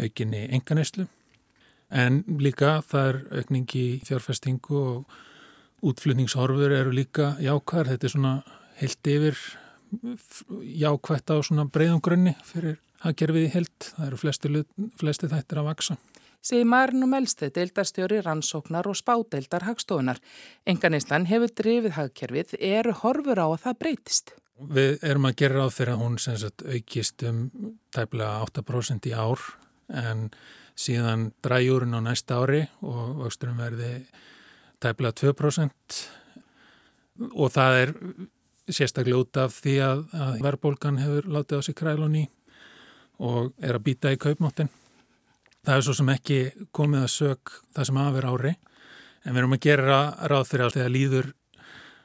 aukinni 0.01 0.47
enganæslu 0.51 1.07
en 1.91 2.23
líka 2.39 2.79
það 2.87 3.09
er 3.09 3.19
aukningi 3.41 3.85
fjárfestingu 4.07 4.79
og 4.79 5.19
útflutningshorfur 5.87 6.75
eru 6.77 6.93
líka 6.95 7.35
jákvæðar, 7.43 7.95
þetta 7.95 8.07
er 8.07 8.15
svona 8.15 8.35
heilt 8.81 9.11
yfir 9.11 9.41
jákvætt 10.81 11.33
á 11.35 11.37
svona 11.43 11.67
breyðum 11.67 12.03
grunni 12.05 12.37
fyrir 12.47 12.79
hagkerfið 13.03 13.47
í 13.47 13.53
heilt, 13.55 13.93
það 13.97 14.07
eru 14.07 14.21
flesti, 14.21 14.65
flesti 15.01 15.31
þættir 15.31 15.63
að 15.63 15.71
vaksa. 15.71 15.97
Segir 16.45 16.69
Marinu 16.69 17.09
Melsteð, 17.09 17.53
deildarstjóri 17.57 18.21
rannsóknar 18.25 18.87
og 18.89 18.97
spádeildar 18.97 19.67
hagstofunar. 19.67 20.21
Enganislan 20.69 21.27
hefur 21.29 21.53
drifið 21.53 21.97
hagkerfið, 21.99 22.55
eru 22.57 22.95
horfur 23.03 23.41
á 23.41 23.47
að 23.49 23.59
það 23.67 23.81
breytist? 23.83 24.33
Við 24.61 25.05
erum 25.05 25.29
að 25.29 25.37
gera 25.41 25.59
ráð 25.61 25.75
fyrir 25.77 25.95
að 25.97 26.05
hún 26.05 26.17
sagt, 26.21 26.65
aukist 26.65 27.25
um 27.29 27.43
tæplega 27.93 28.41
8% 28.47 29.09
í 29.09 29.13
ár 29.17 29.45
en 29.91 30.29
síðan 30.79 31.31
dræjúrin 31.45 31.97
á 31.97 32.01
næsta 32.01 32.41
ári 32.41 32.65
og 32.81 33.21
vöxturum 33.25 33.61
verði 33.61 33.93
tæplega 34.81 35.13
2% 35.21 36.01
og 37.37 37.53
það 37.53 37.79
er 37.83 37.95
sérstaklega 38.71 39.21
út 39.21 39.41
af 39.41 39.57
því 39.61 39.77
að, 39.85 40.05
að 40.15 40.37
verðbólgan 40.47 41.01
hefur 41.03 41.29
látið 41.37 41.61
á 41.61 41.67
sig 41.67 41.77
krælunni 41.77 42.25
og 43.21 43.51
er 43.61 43.77
að 43.77 43.85
býta 43.85 44.13
í 44.15 44.21
kaupmáttin. 44.21 44.71
Það 45.67 45.77
er 45.77 45.85
svo 45.85 45.95
sem 45.99 46.13
ekki 46.15 46.39
komið 46.73 47.05
að 47.05 47.13
sög 47.13 47.55
það 47.75 47.89
sem 47.91 48.01
aðver 48.01 48.29
ári 48.31 48.55
en 49.27 49.35
við 49.35 49.43
erum 49.43 49.57
að 49.57 49.65
gera 49.67 50.01
ráð 50.33 50.47
fyrir 50.49 50.67
allt 50.67 50.79
þegar 50.79 50.95
líður 50.95 51.33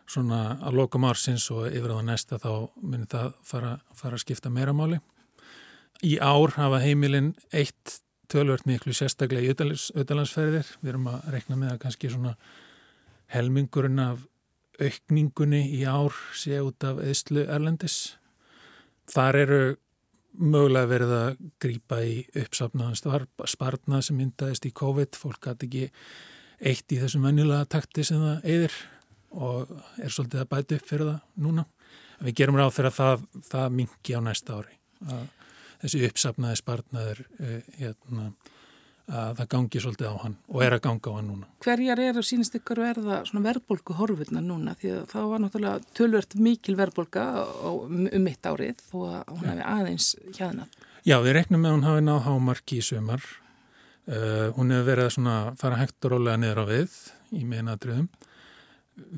svona 0.06 0.42
að 0.62 0.80
lokum 0.82 1.08
ársins 1.08 1.48
og 1.54 1.70
yfir 1.70 1.94
á 1.96 1.98
það 1.98 2.08
næsta 2.10 2.40
þá 2.42 2.52
myndir 2.82 3.12
það 3.14 3.30
fara, 3.48 3.72
fara 3.96 4.20
að 4.20 4.26
skipta 4.26 4.52
meira 4.54 4.76
máli. 4.76 5.00
Í 6.04 6.18
ár 6.20 6.56
hafa 6.58 6.82
heimilinn 6.84 7.34
eitt 7.56 8.00
tölvört 8.32 8.66
miklu 8.68 8.94
sérstaklega 8.96 9.54
í 9.54 9.54
auðalansferðir. 9.96 10.68
Við 10.82 10.92
erum 10.92 11.10
að 11.12 11.28
rekna 11.34 11.60
með 11.60 11.76
að 11.76 11.82
kannski 11.86 12.12
svona 12.12 12.36
helmingurinn 13.32 14.02
af 14.04 14.26
aukningunni 14.82 15.62
í 15.78 15.84
ár 15.88 16.16
sé 16.36 16.60
út 16.60 16.84
af 16.88 17.00
eðslu 17.04 17.46
erlendis. 17.48 18.18
Þar 19.12 19.40
eru 19.44 19.60
mögulega 20.36 20.90
verið 20.90 21.14
að 21.16 21.38
grýpa 21.64 22.02
í 22.04 22.16
uppsapnaðan 22.36 23.28
spartnað 23.48 24.08
sem 24.10 24.20
myndaðist 24.20 24.68
í 24.68 24.74
COVID. 24.76 25.16
Fólk 25.20 25.48
hatt 25.48 25.64
ekki 25.64 25.88
eitt 26.60 26.92
í 26.92 27.00
þessum 27.00 27.28
vennilega 27.28 27.70
takti 27.78 28.04
sem 28.08 28.20
það 28.20 28.50
eðir 28.56 28.76
og 29.36 29.72
er 30.00 30.12
svolítið 30.12 30.44
að 30.44 30.52
bæta 30.52 30.78
upp 30.78 30.90
fyrir 30.90 31.10
það 31.12 31.46
núna. 31.46 31.66
Við 32.24 32.38
gerum 32.40 32.60
ráð 32.60 32.76
fyrir 32.78 32.92
að 32.92 33.00
það, 33.00 33.26
það 33.50 33.74
mingi 33.80 34.16
á 34.16 34.20
næsta 34.24 34.60
ári. 34.60 34.78
Að 35.06 35.26
þessi 35.86 36.04
uppsapnaði 36.10 36.60
spartnaður 36.60 37.24
uh, 37.40 37.58
hérna, 37.80 38.30
að 39.06 39.36
það 39.38 39.50
gangi 39.52 39.82
svolítið 39.84 40.08
á 40.10 40.16
hann 40.24 40.36
og 40.50 40.64
er 40.66 40.76
að 40.76 40.82
ganga 40.88 41.12
á 41.14 41.16
hann 41.16 41.28
núna. 41.30 41.48
Hverjar 41.62 42.02
eru 42.08 42.24
sínist 42.26 42.58
ykkur 42.58 42.82
verða 42.82 43.22
verðbólku 43.46 43.98
horfurna 44.00 44.42
núna? 44.42 44.74
Því 44.80 44.94
að 44.96 45.06
það 45.14 45.30
var 45.32 45.44
náttúrulega 45.44 45.96
tölvört 45.98 46.36
mikil 46.42 46.78
verðbólka 46.80 47.26
um 47.70 48.10
mitt 48.26 48.50
árið 48.50 48.82
og 48.98 49.30
hún 49.30 49.50
hefði 49.52 49.68
aðeins 49.76 50.12
hjaðnað. 50.34 50.78
Já, 51.06 51.20
við 51.22 51.36
reknum 51.38 51.62
með 51.62 51.70
að 51.70 51.76
hún 51.76 51.90
hafi 51.90 52.06
náð 52.08 52.22
hámarki 52.26 52.80
í 52.82 52.86
sömar. 52.86 53.26
Uh, 54.06 54.50
hún 54.58 54.74
hefur 54.74 54.90
verið 54.90 55.20
að 55.22 55.52
fara 55.62 55.82
hægt 55.82 56.06
og 56.06 56.16
rólega 56.16 56.42
niður 56.42 56.62
á 56.62 56.66
við 56.70 56.98
í 57.34 57.46
meðinadröðum. 57.46 58.10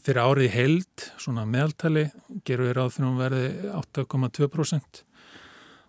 Fyrir 0.03 0.23
árið 0.25 0.53
held, 0.55 1.03
svona 1.21 1.43
meðaltali, 1.47 2.07
gerur 2.47 2.71
við 2.71 2.77
ráð 2.79 2.95
fyrir 2.95 3.07
hún 3.07 3.19
verði 3.21 3.49
8,2% 3.77 5.03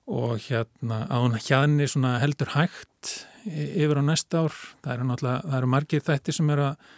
og 0.09 0.39
hérna 0.49 1.03
að 1.13 1.25
hún 1.27 1.37
hérna 1.37 2.15
heldur 2.23 2.55
hægt 2.55 3.13
yfir 3.45 4.01
á 4.01 4.05
næsta 4.05 4.45
ár. 4.47 4.57
Það 4.83 4.95
eru 4.95 5.09
náttúrulega, 5.09 5.45
það 5.45 5.59
eru 5.59 5.71
margir 5.75 6.05
þættir 6.07 6.37
sem 6.39 6.51
eru 6.55 6.65
að, 6.65 6.91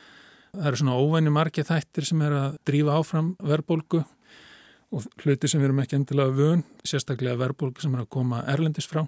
það 0.55 0.71
eru 0.71 0.81
svona 0.81 0.99
óvæni 1.03 1.35
margir 1.35 1.67
þættir 1.67 2.07
sem 2.07 2.25
eru 2.27 2.41
að 2.41 2.59
drífa 2.71 2.97
áfram 3.01 3.35
verðbólgu 3.43 4.03
og 4.91 5.07
hluti 5.23 5.51
sem 5.51 5.63
við 5.63 5.71
erum 5.71 5.83
ekki 5.83 5.99
endilega 5.99 6.35
vun, 6.35 6.65
sérstaklega 6.87 7.39
verðbólgu 7.39 7.83
sem 7.83 7.95
eru 7.95 8.07
að 8.07 8.13
koma 8.15 8.43
erlendis 8.51 8.89
frá. 8.91 9.05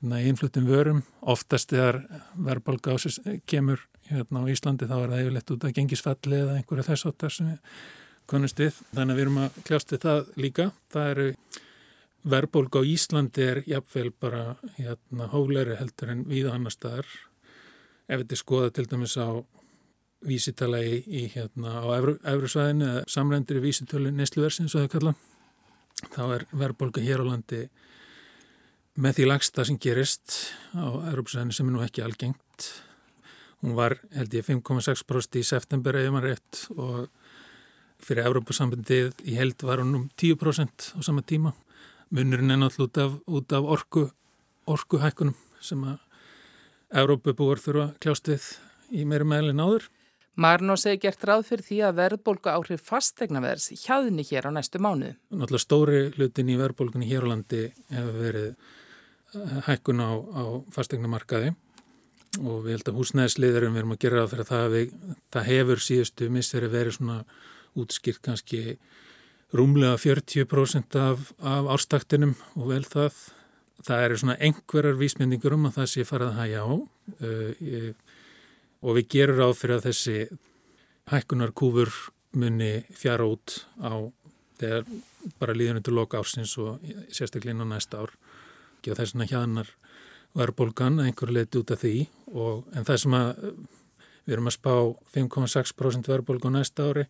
Þannig 0.00 0.16
að 0.16 0.30
innflutin 0.30 0.68
vörum, 0.68 1.04
oftast 1.24 1.72
þegar 1.72 2.02
verðbólga 2.36 2.96
ásins 2.96 3.20
kemur 3.48 3.80
hérna 4.10 4.44
á 4.44 4.50
Íslandi 4.52 4.88
þá 4.88 4.96
er 4.98 5.12
það 5.12 5.22
yfirlegt 5.22 5.52
út 5.54 5.64
að 5.64 5.78
gengisfalli 5.78 6.40
eða 6.42 6.56
einhverja 6.58 6.88
þess 6.90 7.08
áttar 7.08 7.32
sem 7.32 7.48
við 7.48 7.78
konumst 8.28 8.60
við. 8.60 8.80
Þannig 8.92 9.14
að 9.14 9.16
við 9.16 9.24
erum 9.24 9.40
að 9.40 9.56
kljást 9.68 9.94
við 9.94 10.02
það 10.04 10.20
líka. 10.44 10.66
Það 10.92 11.10
eru 11.14 11.26
verðbólk 12.26 12.78
á 12.78 12.82
Íslandi 12.82 13.44
er 13.44 13.62
jafnveil 13.68 14.10
bara 14.20 14.56
hérna, 14.76 15.28
hóleri 15.30 15.76
heldur 15.78 16.12
en 16.12 16.24
við 16.28 16.48
annar 16.50 16.74
staðar. 16.74 17.06
Ef 18.06 18.22
þetta 18.22 18.34
er 18.34 18.40
skoða 18.40 18.72
til 18.74 18.86
dæmis 18.90 19.16
á 19.18 19.28
vísitala 20.26 20.80
í, 20.82 21.02
í 21.06 21.26
hérna 21.34 21.82
á 21.82 21.86
Evrusvæðinu 22.32 22.88
eða 22.88 23.04
samrændir 23.10 23.60
í 23.60 23.66
vísitölu 23.66 24.10
Nesluversins 24.14 24.74
og 24.74 24.86
þau 24.86 24.94
kalla, 24.94 25.12
þá 26.14 26.22
er 26.38 26.46
verðbólka 26.50 27.04
hér 27.04 27.22
á 27.22 27.30
landi 27.30 27.66
með 28.96 29.18
því 29.18 29.28
lagsta 29.28 29.66
sem 29.68 29.78
gerist 29.78 30.38
á 30.74 30.86
Evrusvæðinu 31.12 31.54
sem 31.54 31.70
er 31.70 31.76
nú 31.76 31.84
ekki 31.84 32.02
algengt. 32.02 32.70
Hún 33.62 33.76
var 33.78 33.98
held 34.14 34.34
ég 34.34 34.46
5,6% 34.46 35.38
í 35.38 35.44
september 35.46 35.98
eða 35.98 36.14
maður 36.14 36.32
rétt 36.32 36.64
og 36.74 37.06
fyrir 38.02 38.26
Evrópusambundið 38.28 39.14
í 39.24 39.36
held 39.38 39.62
var 39.64 39.80
hún 39.82 39.94
um 39.96 40.10
10% 40.20 40.90
á 40.96 41.00
sama 41.04 41.22
tíma 41.24 41.54
munurinn 42.14 42.54
er 42.54 42.60
náttúrulega 42.60 42.86
út 42.86 42.98
af, 43.02 43.18
út 43.26 43.52
af 43.56 43.68
orku, 43.76 44.06
orkuhækkunum 44.66 45.36
sem 45.60 45.82
að 45.86 45.98
Európubúar 47.02 47.58
þurfa 47.58 47.90
kljást 48.02 48.30
við 48.30 48.46
í 48.94 49.04
meiri 49.08 49.26
meðlinn 49.26 49.62
áður. 49.62 49.88
Marnó 50.36 50.76
segi 50.76 51.00
gert 51.06 51.24
ráð 51.24 51.46
fyrir 51.48 51.64
því 51.64 51.78
að 51.88 51.94
verðbólku 51.96 52.50
áhrif 52.52 52.82
fastegnaverðs 52.84 53.70
hjaðni 53.86 54.24
hér 54.28 54.46
á 54.46 54.50
næstu 54.52 54.78
mánu. 54.84 55.14
Náttúrulega 55.32 55.64
stóri 55.64 56.00
hlutin 56.12 56.50
í 56.52 56.58
verðbólkunni 56.60 57.08
hér 57.08 57.24
á 57.24 57.30
landi 57.32 57.62
hefur 57.88 58.18
verið 58.20 58.50
eh, 58.52 59.56
hækkun 59.70 60.04
á, 60.04 60.12
á 60.12 60.44
fastegnamarkaði 60.76 61.54
og 62.36 62.66
við 62.66 62.76
held 62.76 62.90
að 62.90 62.98
húsnæðisliðurum 63.00 63.72
við 63.72 63.80
erum 63.80 63.96
að 63.96 64.02
gera 64.04 64.20
ráð 64.20 64.34
fyrir 64.34 64.50
það 64.50 64.66
að 64.66 64.74
við, 64.76 64.94
það 65.32 65.48
hefur 65.50 65.82
síðustu 65.86 66.28
misseri 66.36 66.68
verið 66.68 66.98
svona 66.98 67.18
útskýrt 67.80 68.22
kannski 68.28 68.62
rúmlega 69.54 69.96
40% 70.00 70.98
af, 70.98 71.32
af 71.38 71.70
ástaktinum 71.76 72.34
og 72.56 72.70
vel 72.72 72.84
það. 72.84 73.14
Það 73.86 74.04
eru 74.04 74.18
svona 74.18 74.36
einhverjar 74.42 74.98
vísmyndingur 74.98 75.54
um 75.54 75.68
að 75.68 75.78
það 75.78 75.90
sé 75.92 76.04
farið 76.08 76.32
að 76.32 76.38
hægja 76.40 76.64
á 76.64 76.70
uh, 76.72 77.90
og 78.82 78.98
við 78.98 79.08
gerum 79.14 79.40
ráð 79.40 79.56
fyrir 79.60 79.76
að 79.76 79.88
þessi 79.90 80.16
hækkunarkúfur 81.12 81.92
muni 82.36 82.72
fjara 82.90 83.28
út 83.30 83.60
á 83.78 83.94
þegar 84.58 84.86
bara 85.40 85.54
líðunum 85.56 85.84
til 85.84 85.94
loka 85.94 86.20
ársins 86.20 86.56
og 86.58 86.82
sérstaklega 87.12 87.54
inn 87.54 87.64
á 87.64 87.72
næsta 87.76 88.02
ár. 88.02 88.14
Og 88.86 88.94
þess 88.94 89.16
vegna 89.16 89.26
hjaðnar 89.26 89.70
verðbólgan 90.36 91.00
að 91.00 91.10
einhverju 91.10 91.34
leiti 91.34 91.60
út 91.60 91.72
af 91.74 91.80
því 91.82 91.96
og 92.34 92.68
en 92.76 92.86
það 92.86 93.00
sem 93.02 93.16
að 93.18 93.30
við 94.26 94.34
erum 94.36 94.50
að 94.50 94.56
spá 94.56 94.74
5,6% 95.14 96.10
verðbólgu 96.10 96.52
næsta 96.52 96.86
ári 96.90 97.06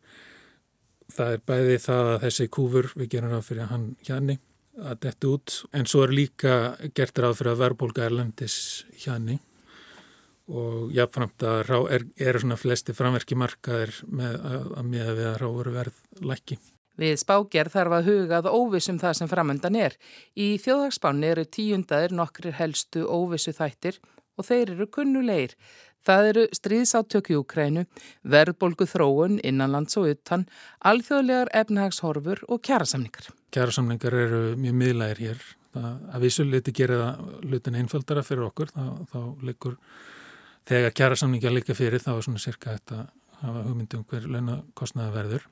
það 1.12 1.32
er 1.36 1.42
bæði 1.46 1.78
það 1.86 2.12
að 2.12 2.20
þessi 2.26 2.48
kúfur 2.56 2.92
við 2.96 3.10
gerum 3.14 3.34
ráð 3.34 3.48
fyrir 3.50 3.70
hann 3.72 3.88
hjanni 4.06 4.38
að 4.76 5.02
detta 5.06 5.32
út 5.32 5.58
en 5.76 5.88
svo 5.88 6.04
er 6.04 6.14
líka 6.14 6.54
gert 6.96 7.18
ráð 7.22 7.38
fyrir 7.40 7.54
að 7.54 7.62
verðbólka 7.64 8.06
erlendis 8.06 8.56
hjanni 9.04 9.38
og 10.46 10.92
jáfnframt 10.94 11.42
að 11.42 11.60
rá, 11.66 11.76
er, 11.90 12.06
er 12.22 12.38
svona 12.38 12.58
flesti 12.60 12.94
framverki 12.94 13.38
markaðir 13.38 13.94
með 14.06 14.36
að, 14.36 14.66
að 14.78 14.90
með 14.92 15.06
að 15.10 15.16
við 15.18 15.28
að 15.30 15.38
ráður 15.42 15.70
verð 15.75 16.02
lækki. 16.22 16.58
Við 16.96 17.16
spágerð 17.20 17.75
þarf 17.75 17.94
að 17.96 18.10
hugað 18.10 18.50
óvissum 18.54 19.00
það 19.00 19.16
sem 19.18 19.28
framöndan 19.28 19.76
er. 19.76 19.96
Í 20.38 20.54
þjóðhagsbáni 20.62 21.32
eru 21.32 21.44
tíundaðir 21.44 22.14
nokkrir 22.16 22.56
helstu 22.56 23.02
óvissu 23.04 23.52
þættir 23.56 23.98
og 24.37 24.47
þeir 24.47 24.75
eru 24.76 24.87
kunnulegir. 24.93 25.57
Það 26.07 26.28
eru 26.31 26.43
stríðsáttöku 26.55 27.35
í 27.35 27.38
Ukrænu, 27.40 27.83
verðbolgu 28.23 28.87
þróun, 28.87 29.40
innanlands 29.47 29.99
og 29.99 30.12
utan, 30.12 30.45
alþjóðlegar 30.87 31.50
efnahagshorfur 31.62 32.45
og 32.47 32.62
kjærasamningar. 32.66 33.33
Kjærasamningar 33.55 34.14
eru 34.14 34.43
mjög 34.61 34.76
miðlægir 34.83 35.23
hér. 35.25 35.47
Það, 35.76 35.88
að 36.14 36.23
vissuliti 36.23 36.73
gerir 36.73 37.02
það 37.02 37.50
lutin 37.50 37.81
einfaldara 37.81 38.23
fyrir 38.25 38.47
okkur. 38.47 38.71
Þá, 38.71 38.85
þá 39.11 39.19
leikur, 39.49 39.75
þegar 40.71 40.97
kjærasamningar 41.00 41.57
líka 41.57 41.76
fyrir 41.76 42.05
þá 42.05 42.12
er 42.14 42.25
svona 42.28 42.45
cirka 42.47 42.76
þetta 42.78 43.02
að 43.02 43.43
hafa 43.43 43.66
hugmyndum 43.66 44.07
hver 44.09 44.31
launakostnaða 44.37 45.14
verður. 45.19 45.50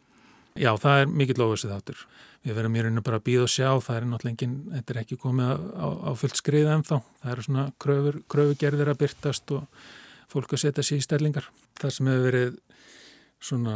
Já, 0.54 0.70
það 0.78 1.00
er 1.00 1.08
mikill 1.10 1.42
óversið 1.42 1.72
áttur. 1.74 2.02
Við 2.46 2.54
verðum 2.54 2.76
í 2.78 2.82
rauninu 2.84 3.02
bara 3.02 3.18
að 3.18 3.24
býða 3.26 3.46
og 3.48 3.50
sjá, 3.50 3.68
það 3.82 3.96
er 3.96 4.04
náttúrulega 4.06 4.34
enginn, 4.34 4.52
þetta 4.70 4.92
er 4.92 4.98
ekki 5.00 5.16
komið 5.18 5.48
á, 5.74 5.86
á 5.90 6.10
fullt 6.20 6.38
skriða 6.38 6.76
ennþá. 6.76 6.98
Það 7.22 7.32
eru 7.32 7.44
svona 7.46 7.64
kröfur, 7.82 8.18
kröfugerðir 8.30 8.90
að 8.92 9.00
byrtast 9.00 9.54
og 9.56 9.80
fólk 10.30 10.54
að 10.54 10.62
setja 10.62 10.84
sér 10.86 11.00
í 11.00 11.06
stellingar. 11.08 11.48
Það 11.80 11.94
sem 11.96 12.10
hefur 12.12 12.28
verið 12.28 12.54
svona 13.44 13.74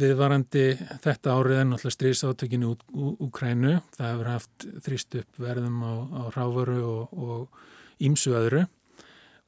viðvarandi 0.00 0.64
þetta 1.04 1.36
árið 1.36 1.60
er 1.60 1.68
náttúrulega 1.68 1.96
stríðsáttökinu 1.98 2.72
úr 2.72 3.20
Úkrænu. 3.28 3.74
Það 3.98 4.12
hefur 4.14 4.30
haft 4.32 4.68
þrýst 4.86 5.18
upp 5.20 5.44
verðum 5.44 5.76
á, 5.84 5.92
á 6.08 6.22
ráfuru 6.38 6.80
og 7.12 7.62
ímsu 8.00 8.32
öðru. 8.38 8.64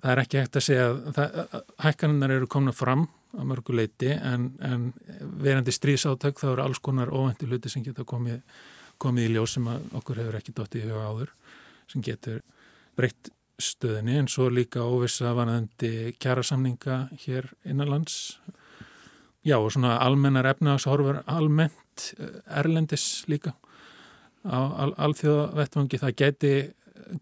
Það 0.04 0.12
er 0.12 0.20
ekki 0.20 0.37
hægt 0.37 0.56
að 0.58 0.64
segja 0.66 0.88
að 0.92 1.52
hækkaninnar 1.80 2.32
eru 2.34 2.46
komna 2.52 2.75
fram 2.76 3.06
að 3.32 3.46
mörgu 3.49 3.73
leiti 3.73 4.11
en, 4.12 4.50
en 4.61 4.90
verandi 5.40 5.73
stríðsátök 5.73 6.42
þá 6.42 6.49
eru 6.50 6.64
alls 6.66 6.80
konar 6.84 7.08
óvendu 7.08 7.49
hluti 7.49 7.70
sem 7.73 7.80
geta 7.87 8.04
komið, 8.04 8.42
komið 9.00 9.30
í 9.30 9.30
ljós 9.32 9.54
sem 9.56 9.70
okkur 9.73 10.20
hefur 10.20 10.37
ekki 10.37 10.52
dótt 10.58 10.76
í 10.76 10.82
huga 10.84 11.06
áður 11.08 11.32
sem 11.88 12.04
getur 12.04 12.42
breytt 13.00 13.30
stöðinni 13.56 14.18
en 14.20 14.28
svo 14.28 14.50
líka 14.52 14.84
óvisa 14.84 15.32
vanandi 15.38 16.12
kjærasamninga 16.20 16.99
hér 17.25 17.49
innanlands. 17.64 18.37
Já 19.40 19.56
og 19.56 19.70
svona 19.73 19.94
almennar 20.04 20.50
efnagshorfur 20.52 21.23
almennt 21.25 22.11
eh, 22.18 22.42
erlendis 22.61 23.25
líka 23.32 23.54
á 24.44 24.61
al 24.84 24.92
alþjóða 25.00 25.49
vettvangi 25.56 26.02
það 26.04 26.14
geti, 26.20 26.52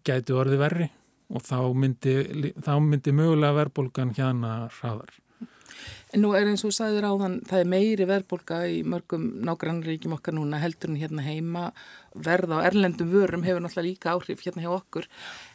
geti 0.03 0.35
orði 0.35 0.59
verri 0.59 0.89
og 1.29 1.45
þá 1.45 1.59
myndi, 1.77 2.15
þá 2.63 2.73
myndi 2.83 3.15
mögulega 3.15 3.59
verðbólgan 3.61 4.15
hérna 4.17 4.55
hraðar 4.79 5.13
nú 6.19 6.33
er 6.37 6.47
eins 6.49 6.63
og 6.65 6.73
sæður 6.75 7.07
á 7.09 7.13
þann, 7.17 7.35
það 7.47 7.59
er 7.63 7.69
meiri 7.71 8.07
verðbólka 8.09 8.59
í 8.69 8.79
mörgum 8.85 9.25
nágrannríkjum 9.47 10.15
okkar 10.17 10.35
núna 10.37 10.59
heldur 10.61 10.91
en 10.91 10.99
hérna 11.01 11.25
heima 11.25 11.67
verð 12.13 12.53
á 12.53 12.65
erlendum 12.67 13.09
vörum 13.11 13.45
hefur 13.45 13.63
náttúrulega 13.63 13.87
líka 13.87 14.13
áhrif 14.13 14.43
hérna 14.45 14.65
hjá 14.65 14.73
okkur. 14.75 15.07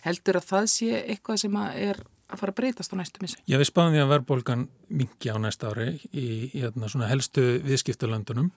Heldur 0.06 0.40
að 0.40 0.48
það 0.48 0.70
sé 0.75 1.02
eitthvað 1.04 1.42
sem 1.44 1.60
að 1.60 1.78
er 1.84 2.02
að 2.28 2.42
fara 2.42 2.52
að 2.52 2.58
breytast 2.58 2.92
á 2.92 2.96
næstu 2.98 3.22
missu? 3.22 3.38
Já, 3.48 3.56
við 3.60 3.70
spáðum 3.70 3.94
því 3.94 4.02
að 4.02 4.12
verðbólgan 4.14 4.66
mingi 4.90 5.32
á 5.32 5.37
næsta 5.40 5.70
ári 5.70 5.88
í, 6.10 6.26
í 6.50 6.64
hérna, 6.64 6.90
svona 6.90 7.12
helstu 7.12 7.46
viðskiptalöndunum 7.64 8.50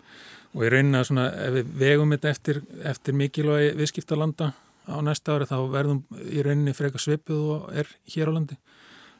og 0.51 0.65
ég 0.65 0.73
reyna 0.73 1.05
svona, 1.07 1.29
ef 1.45 1.55
við 1.59 1.71
vegum 1.79 2.17
þetta 2.17 2.33
eftir, 2.33 2.61
eftir 2.83 3.15
mikilvægi 3.15 3.75
viðskiptalanda 3.79 4.51
á 4.91 4.99
næsta 5.05 5.35
ári 5.35 5.47
þá 5.49 5.57
verðum 5.71 6.03
í 6.21 6.43
reyninni 6.45 6.75
freka 6.77 7.01
svipið 7.01 7.39
og 7.55 7.69
er 7.73 7.89
hér 8.13 8.31
á 8.31 8.35
landi, 8.35 8.57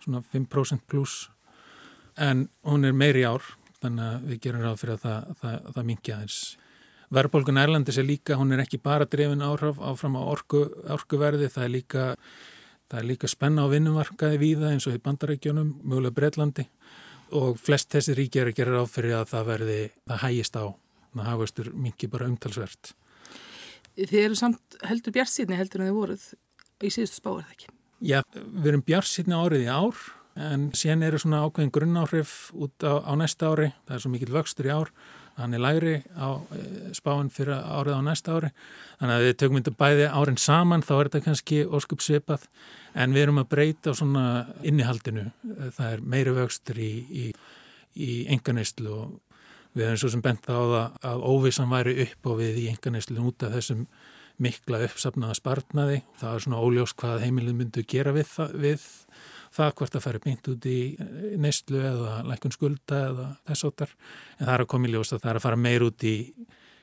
svona 0.04 0.24
5% 0.34 0.86
pluss 0.90 1.30
en 2.18 2.50
hún 2.68 2.86
er 2.86 2.96
meiri 2.98 3.24
ár 3.26 3.44
þannig 3.82 4.08
að 4.08 4.26
við 4.30 4.42
gerum 4.46 4.66
ráð 4.66 4.82
fyrir 4.82 4.98
að 4.98 5.06
það, 5.06 5.30
það, 5.42 5.56
það 5.76 5.88
minkja 5.90 6.18
þess. 6.22 6.42
Verðbólgun 7.12 7.60
Erlandis 7.60 7.98
er 8.00 8.08
líka, 8.08 8.38
hún 8.40 8.54
er 8.56 8.62
ekki 8.64 8.80
bara 8.80 9.08
drefin 9.10 9.44
áhrif 9.44 9.82
áfram 9.84 10.16
á 10.16 10.24
orku, 10.24 10.62
orkuverði, 10.96 11.50
það 11.52 11.66
er 11.66 11.74
líka, 11.74 12.06
það 12.92 13.02
er 13.02 13.08
líka 13.10 13.32
spenna 13.32 13.66
á 13.68 13.72
vinnumarkaði 13.74 14.40
víða 14.40 14.72
eins 14.72 14.88
og 14.88 14.96
í 14.96 15.02
bandarækjunum, 15.04 15.74
mögulega 15.84 16.16
Breitlandi 16.20 16.68
og 17.36 17.60
flest 17.60 17.92
þessi 17.92 18.16
ríki 18.16 18.44
að 18.44 18.54
gera 18.56 18.78
ráð 18.78 18.94
fyrir 18.94 19.18
að 19.20 19.30
það 19.34 19.50
verði, 19.50 19.78
það 20.08 20.24
hægist 20.24 20.60
á, 20.60 20.66
það 21.16 21.30
hafastur 21.32 21.72
minki 21.76 22.12
bara 22.12 22.30
umtalsvert. 22.32 22.94
Þið 24.00 24.24
eru 24.24 24.40
samt 24.40 24.80
heldur 24.88 25.16
bjarsýtni 25.16 25.60
heldur 25.60 25.84
en 25.84 25.92
þið 25.92 26.00
voruð 26.00 26.26
í 26.82 26.92
síðustu 26.92 27.20
spáður 27.20 27.46
það 27.46 27.56
ekki? 27.56 27.72
Já, 28.02 28.20
við 28.34 28.70
erum 28.72 28.84
bjarsýtni 28.88 29.38
árið 29.38 29.66
í 29.66 29.72
ár 29.72 30.04
en 30.42 30.70
síðan 30.78 31.06
eru 31.06 31.20
svona 31.20 31.42
ákveðin 31.46 31.74
grunnáhrif 31.76 32.36
út 32.56 32.86
á, 32.88 33.04
á 33.04 33.14
næsta 33.20 33.52
ári, 33.52 33.72
það 33.86 33.98
er 33.98 34.04
svo 34.04 34.12
mikill 34.14 34.32
vöxtur 34.34 34.70
í 34.70 34.72
ár, 34.74 34.92
hann 35.38 35.56
er 35.56 35.64
lægri 35.64 35.96
á 36.16 36.40
e, 36.56 36.62
spáin 36.96 37.32
fyrir 37.34 37.58
árið 37.60 38.00
á 38.00 38.02
næsta 38.06 38.38
ári. 38.38 38.52
Þannig 39.02 39.18
að 39.18 39.26
við 39.26 39.36
tökum 39.42 39.60
þetta 39.60 39.76
bæði 39.84 40.08
árin 40.08 40.40
saman 40.40 40.86
þá 40.86 40.94
er 40.98 41.10
þetta 41.10 41.24
kannski 41.28 41.60
óskup 41.68 42.06
svipað 42.06 42.48
en 42.96 43.16
við 43.16 43.26
erum 43.26 43.42
að 43.44 43.50
breyta 43.52 43.96
svona 43.98 44.26
innihaldinu, 44.64 45.28
það 45.76 45.92
er 45.92 46.06
meiri 46.16 46.36
vöxtur 46.40 46.80
í, 46.80 46.92
í, 47.12 47.26
í 48.00 48.12
enganistlu 48.32 48.96
og 48.96 49.20
við 49.76 49.86
hefum 49.88 50.00
svo 50.02 50.12
sem 50.14 50.24
bent 50.24 50.48
á 50.50 50.56
það 50.56 50.74
að 51.12 51.28
óvissan 51.32 51.72
væri 51.72 51.98
upp 52.06 52.32
og 52.32 52.42
við 52.42 52.60
í 52.64 52.66
enganistlu 52.72 53.22
út 53.30 53.46
af 53.48 53.56
þessum 53.56 53.86
mikla 54.42 54.80
uppsapnaða 54.88 55.38
spartnaði, 55.38 56.02
það 56.18 56.34
er 56.34 56.44
svona 56.46 56.62
óljós 56.66 56.96
hvað 56.98 57.26
heimilin 57.26 57.60
myndu 57.60 57.84
gera 57.88 58.14
við, 58.16 58.32
við 58.58 58.86
það 59.54 59.74
hvort 59.80 59.98
að 59.98 60.06
fara 60.06 60.22
beint 60.24 60.50
út 60.52 60.68
í 60.70 60.78
eh, 60.96 61.34
neistlu 61.42 61.82
eða 61.84 62.22
lækun 62.28 62.56
skulda 62.56 63.02
eða 63.10 63.28
þess 63.50 63.68
áttar 63.68 63.92
en 64.38 64.46
það 64.46 64.54
er 64.56 64.64
að 64.66 64.72
koma 64.74 64.88
í 64.90 64.94
ljós 64.96 65.12
að 65.12 65.24
það 65.24 65.34
er 65.34 65.40
að 65.40 65.46
fara 65.46 65.62
meir 65.66 65.86
út 65.86 66.08
í, 66.08 66.16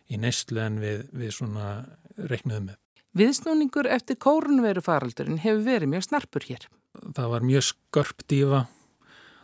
í 0.09 0.21
neistlu 0.21 0.63
en 0.63 0.79
við, 0.83 1.07
við 1.19 1.35
svona 1.35 1.73
reiknuðum 2.19 2.71
með. 2.71 2.81
Viðsnúningur 3.19 3.89
eftir 3.91 4.19
kórnveru 4.21 4.83
faraldurinn 4.85 5.41
hefur 5.43 5.65
verið 5.67 5.95
mjög 5.95 6.05
snarpur 6.07 6.45
hér. 6.47 6.69
Það 7.17 7.31
var 7.33 7.47
mjög 7.47 7.65
skörp 7.71 8.27
dífa, 8.31 8.67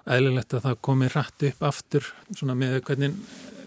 eðlilegt 0.05 0.55
að 0.55 0.67
það 0.69 0.81
komi 0.85 1.09
rætt 1.13 1.45
upp 1.49 1.67
aftur 1.71 2.09
svona 2.31 2.57
með 2.59 2.81
hvernig 2.85 3.19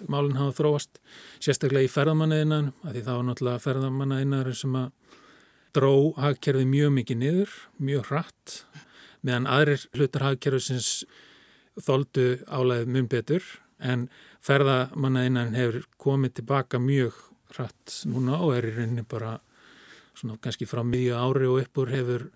málinn 0.07 0.37
hafa 0.37 0.55
þróast, 0.59 0.99
sérstaklega 1.41 1.87
í 1.87 1.91
ferðamannaðinnan, 1.91 2.71
af 2.85 2.93
því 2.93 3.03
það 3.05 3.17
var 3.17 3.27
náttúrulega 3.27 3.63
ferðamannaðinnar 3.63 4.51
sem 4.55 4.75
að 4.77 4.91
dró 5.77 5.93
hagkerfið 6.17 6.69
mjög 6.69 6.93
mikið 6.97 7.19
niður, 7.21 7.55
mjög 7.77 8.11
hratt 8.11 8.57
meðan 9.25 9.49
aðrir 9.49 9.87
hlutar 9.97 10.27
hagkerfisins 10.29 10.91
þóldu 11.83 12.27
álæðið 12.45 12.93
mjög 12.93 13.09
betur 13.13 13.49
en 13.83 14.07
ferðamannaðinnan 14.45 15.57
hefur 15.57 15.89
komið 16.01 16.39
tilbaka 16.39 16.79
mjög 16.81 17.17
hratt 17.55 17.99
núna 18.09 18.39
og 18.43 18.55
er 18.57 18.69
í 18.69 18.73
rauninni 18.77 19.05
bara 19.07 19.37
svona 20.17 20.37
kannski 20.41 20.67
frá 20.69 20.81
miðju 20.85 21.17
ári 21.17 21.49
og 21.49 21.61
uppur 21.61 21.91
hefur 21.93 22.27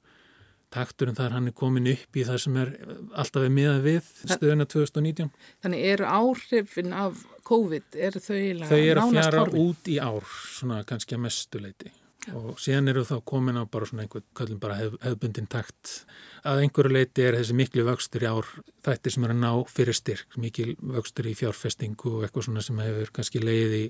takturinn 0.71 1.17
þar 1.17 1.37
hann 1.37 1.51
er 1.51 1.55
komin 1.57 1.89
upp 1.91 2.17
í 2.17 2.25
það 2.27 2.41
sem 2.45 2.59
er 2.61 2.73
alltaf 3.11 3.45
við 3.45 3.55
miðað 3.57 3.81
við 3.87 4.11
stöðuna 4.23 4.67
2019. 4.71 5.31
Þannig 5.65 5.87
eru 5.93 6.11
áhrifin 6.19 6.93
af 6.95 7.25
COVID, 7.47 7.87
eru 7.95 8.21
þau 8.23 8.35
nánast 8.35 8.69
horfin? 8.69 8.69
Þau 8.71 8.91
eru 8.91 9.05
að 9.05 9.17
fjara 9.17 9.47
út 9.65 9.89
í 9.91 9.97
ár, 10.01 10.37
svona 10.59 10.83
kannski 10.87 11.17
að 11.17 11.25
mestuleiti 11.27 11.95
og 12.37 12.59
síðan 12.61 12.91
eru 12.91 13.01
þá 13.07 13.15
komin 13.25 13.57
á 13.57 13.65
bara 13.65 13.87
svona 13.89 14.03
einhvern, 14.05 14.25
kallum 14.37 14.59
bara 14.61 14.77
hef, 14.77 14.97
hefbundin 15.01 15.47
takt 15.49 16.03
að 16.45 16.61
einhverju 16.65 16.93
leiti 16.93 17.25
er 17.25 17.37
þessi 17.39 17.55
miklu 17.57 17.85
vöxtur 17.87 18.25
í 18.25 18.29
ár 18.29 18.49
þættir 18.85 19.15
sem 19.15 19.25
er 19.25 19.33
að 19.33 19.41
ná 19.41 19.51
fyrir 19.71 19.97
styrk, 19.97 20.37
mikil 20.37 20.75
vöxtur 20.77 21.31
í 21.31 21.33
fjárfestingu 21.37 22.19
og 22.19 22.27
eitthvað 22.27 22.47
svona 22.47 22.65
sem 22.65 22.81
hefur 22.83 23.13
kannski 23.17 23.41
leið 23.41 23.77
í 23.79 23.83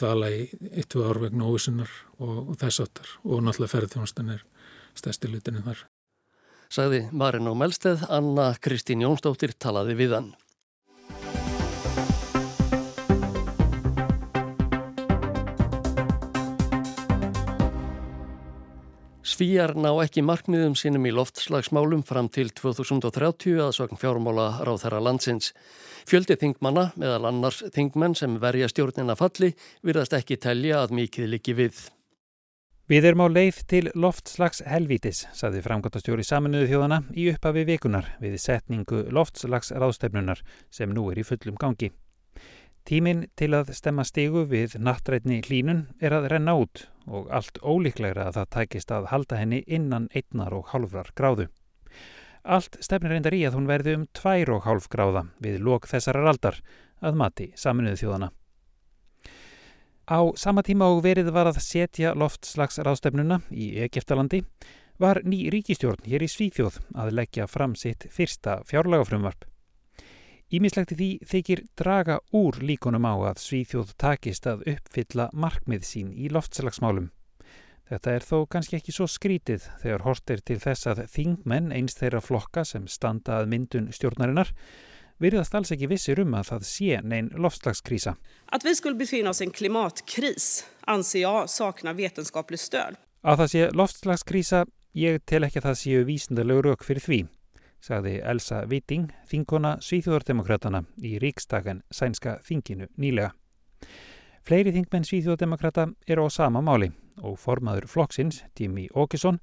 dvala 0.00 0.32
í 0.34 0.42
eittu 0.74 1.04
ár 1.06 1.22
vegna 1.22 1.46
óvissunar 1.46 1.92
og, 2.18 2.50
og 2.50 2.58
þess 2.60 2.82
áttar 2.82 3.14
og 3.22 3.46
náttúrulega 3.46 3.74
ferðþjónastan 3.76 4.34
er 4.34 4.42
stærsti 4.96 5.30
lutinni 5.30 5.62
þar. 5.66 5.84
Sagði 6.72 7.04
Marin 7.12 7.46
á 7.46 7.54
Melsteð, 7.54 8.02
Anna 8.10 8.50
Kristín 8.58 9.04
Jónsdóttir 9.04 9.54
talaði 9.54 9.94
við 10.00 10.18
hann. 10.18 10.34
Svíjar 19.36 19.74
ná 19.76 19.90
ekki 20.00 20.22
markmiðum 20.24 20.72
sínum 20.80 21.04
í 21.04 21.10
loftslagsmálum 21.12 22.00
fram 22.08 22.30
til 22.32 22.46
2030 22.56 23.58
að 23.60 23.74
svakn 23.76 23.98
fjármála 24.00 24.46
ráð 24.64 24.86
þeirra 24.86 25.02
landsins. 25.02 25.50
Fjöldi 26.08 26.38
þingmanna, 26.40 26.86
meðal 26.96 27.26
annars 27.28 27.60
þingmenn 27.74 28.16
sem 28.16 28.38
verja 28.40 28.70
stjórnina 28.72 29.18
falli, 29.18 29.52
virðast 29.84 30.16
ekki 30.16 30.40
telja 30.40 30.80
að 30.86 30.96
mikið 31.02 31.28
liggi 31.34 31.56
við. 31.58 31.82
Við 32.86 33.02
erum 33.08 33.24
á 33.26 33.34
leið 33.34 33.56
til 33.66 33.88
loftslags 33.98 34.60
helvítis, 34.62 35.24
saði 35.34 35.58
framgóttastjóri 35.64 36.22
saminuðu 36.22 36.68
þjóðana 36.70 37.00
í 37.18 37.24
upphafi 37.32 37.64
vikunar 37.66 38.12
við 38.22 38.36
setningu 38.38 39.00
loftslags 39.10 39.72
ráðstefnunar 39.74 40.44
sem 40.70 40.94
nú 40.94 41.08
er 41.10 41.18
í 41.18 41.24
fullum 41.26 41.58
gangi. 41.58 41.88
Tímin 42.86 43.24
til 43.34 43.50
að 43.58 43.74
stemma 43.74 44.04
stígu 44.06 44.44
við 44.46 44.78
nattrætni 44.78 45.40
hlínun 45.48 45.88
er 45.98 46.14
að 46.14 46.30
renna 46.36 46.54
út 46.62 46.84
og 47.10 47.26
allt 47.34 47.58
ólíklegra 47.58 48.28
að 48.28 48.38
það 48.38 48.50
tækist 48.54 48.94
að 48.94 49.10
halda 49.10 49.42
henni 49.42 49.64
innan 49.66 50.06
einnar 50.14 50.54
og 50.54 50.70
hálfrar 50.70 51.10
gráðu. 51.18 51.50
Allt 52.46 52.78
stefnir 52.78 53.16
reyndar 53.16 53.34
í 53.34 53.42
að 53.48 53.58
hún 53.58 53.66
verði 53.66 53.98
um 53.98 54.06
tvær 54.14 54.54
og 54.54 54.66
hálf 54.70 54.86
gráða 54.86 55.26
við 55.42 55.58
lok 55.58 55.90
þessarar 55.90 56.30
aldar 56.36 56.62
að 57.02 57.18
mati 57.18 57.50
saminuðu 57.58 58.04
þjóðana. 58.04 58.30
Á 60.06 60.22
sama 60.38 60.62
tíma 60.62 60.86
og 60.86 61.00
verið 61.02 61.32
var 61.34 61.48
að 61.50 61.56
setja 61.64 62.12
loftslags 62.14 62.78
ráðstefnuna 62.78 63.40
í 63.50 63.72
Egiptalandi 63.82 64.44
var 65.02 65.18
ný 65.26 65.48
ríkistjórn 65.50 66.06
hér 66.06 66.22
í 66.22 66.28
Svíþjóð 66.30 66.78
að 66.94 67.10
leggja 67.18 67.48
fram 67.50 67.74
sitt 67.74 68.06
fyrsta 68.14 68.60
fjárlagafrumvarp. 68.70 69.42
Ímislegt 70.54 70.94
því 70.94 71.10
þykir 71.26 71.64
draga 71.74 72.20
úr 72.30 72.60
líkunum 72.62 73.02
á 73.02 73.34
að 73.34 73.42
Svíþjóð 73.42 73.96
takist 73.98 74.46
að 74.46 74.62
uppfylla 74.76 75.26
markmið 75.34 75.82
sín 75.82 76.14
í 76.14 76.30
loftslagsmálum. 76.30 77.10
Þetta 77.90 78.14
er 78.14 78.26
þó 78.30 78.38
kannski 78.46 78.78
ekki 78.78 78.94
svo 78.94 79.08
skrítið 79.10 79.66
þegar 79.82 80.06
hortir 80.06 80.46
til 80.46 80.60
þess 80.62 80.86
að 80.86 81.02
þingmenn 81.10 81.72
einst 81.74 81.98
þeirra 81.98 82.22
flokka 82.22 82.62
sem 82.62 82.86
standa 82.86 83.40
að 83.40 83.50
myndun 83.50 83.90
stjórnarinnar 83.90 84.54
virðast 85.22 85.54
alls 85.56 85.72
ekki 85.74 85.88
vissir 85.90 86.20
um 86.22 86.34
að 86.36 86.50
það 86.50 86.66
sé 86.68 87.00
neinn 87.02 87.30
loftslagskrísa. 87.34 88.16
Að 88.52 88.66
við 88.68 88.78
skulum 88.80 89.00
befinna 89.00 89.32
oss 89.32 89.42
en 89.44 89.54
klimatkrís 89.54 90.48
anser 90.86 91.24
ég 91.24 91.50
sakna 91.52 91.94
vetenskaplig 91.96 92.60
stöð. 92.60 92.98
Að 93.26 93.40
það 93.42 93.52
sé 93.52 93.62
loftslagskrísa, 93.74 94.64
ég 94.96 95.22
tel 95.26 95.44
ekki 95.46 95.62
að 95.62 95.70
það 95.70 95.80
séu 95.80 96.04
vísindalegu 96.08 96.66
rauk 96.68 96.84
fyrir 96.86 97.04
því, 97.04 97.20
sagði 97.82 98.18
Elsa 98.22 98.62
Viting, 98.70 99.08
þingona 99.30 99.76
Svíþjóðardemokratana 99.84 100.84
í 101.02 101.16
ríkstagan 101.22 101.82
sænska 101.90 102.38
þinginu 102.46 102.90
nýlega. 103.00 103.32
Fleiri 104.46 104.70
þingmenn 104.76 105.06
Svíþjóðardemokrata 105.08 105.88
eru 106.06 106.26
á 106.26 106.30
sama 106.30 106.62
máli 106.62 106.92
og 107.24 107.38
formaður 107.40 107.88
flokksins, 107.90 108.44
Jimmy 108.54 108.86
Åkesson, 108.94 109.40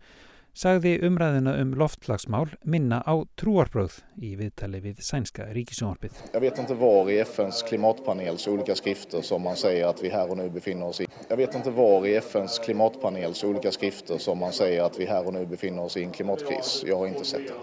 sagði 0.53 0.99
umræðina 1.05 1.55
um 1.61 1.73
loftslagsmál 1.77 2.51
minna 2.63 3.01
á 3.01 3.25
trúarbröð 3.39 3.99
í 4.21 4.35
viðtali 4.37 4.81
við 4.83 5.01
sænska 5.01 5.47
ríkisjónvarpið. 5.55 6.19
Jag 6.33 6.41
vet 6.41 6.59
inte 6.61 6.77
var 6.77 7.09
i 7.09 7.17
FNs 7.25 7.63
klimatpanels 7.67 8.47
olika 8.47 8.75
skrifter 8.75 9.21
som 9.21 9.41
man 9.41 9.57
säger 9.57 9.87
att 9.87 10.03
vi 10.03 10.09
här 10.09 10.29
och 10.29 10.37
nu 10.37 10.49
befinner 10.49 10.85
oss 10.85 11.01
i. 11.01 11.07
Jag 11.29 11.37
vet 11.37 11.55
inte 11.55 11.71
var 11.71 12.07
i 12.07 12.15
FNs 12.15 12.59
klimatpanels 12.59 13.43
olika 13.43 13.71
skrifter 13.71 14.17
som 14.17 14.37
man 14.37 14.53
säger 14.53 14.83
att 14.83 14.99
vi 14.99 15.05
här 15.05 15.27
och 15.27 15.33
nu 15.33 15.45
befinner 15.45 15.83
oss 15.83 15.97
i 15.97 16.03
en 16.03 16.11
klimatkris. 16.11 16.83
Jag 16.87 16.97
har 16.97 17.07
inte 17.07 17.25
sett 17.25 17.47
det. 17.47 17.53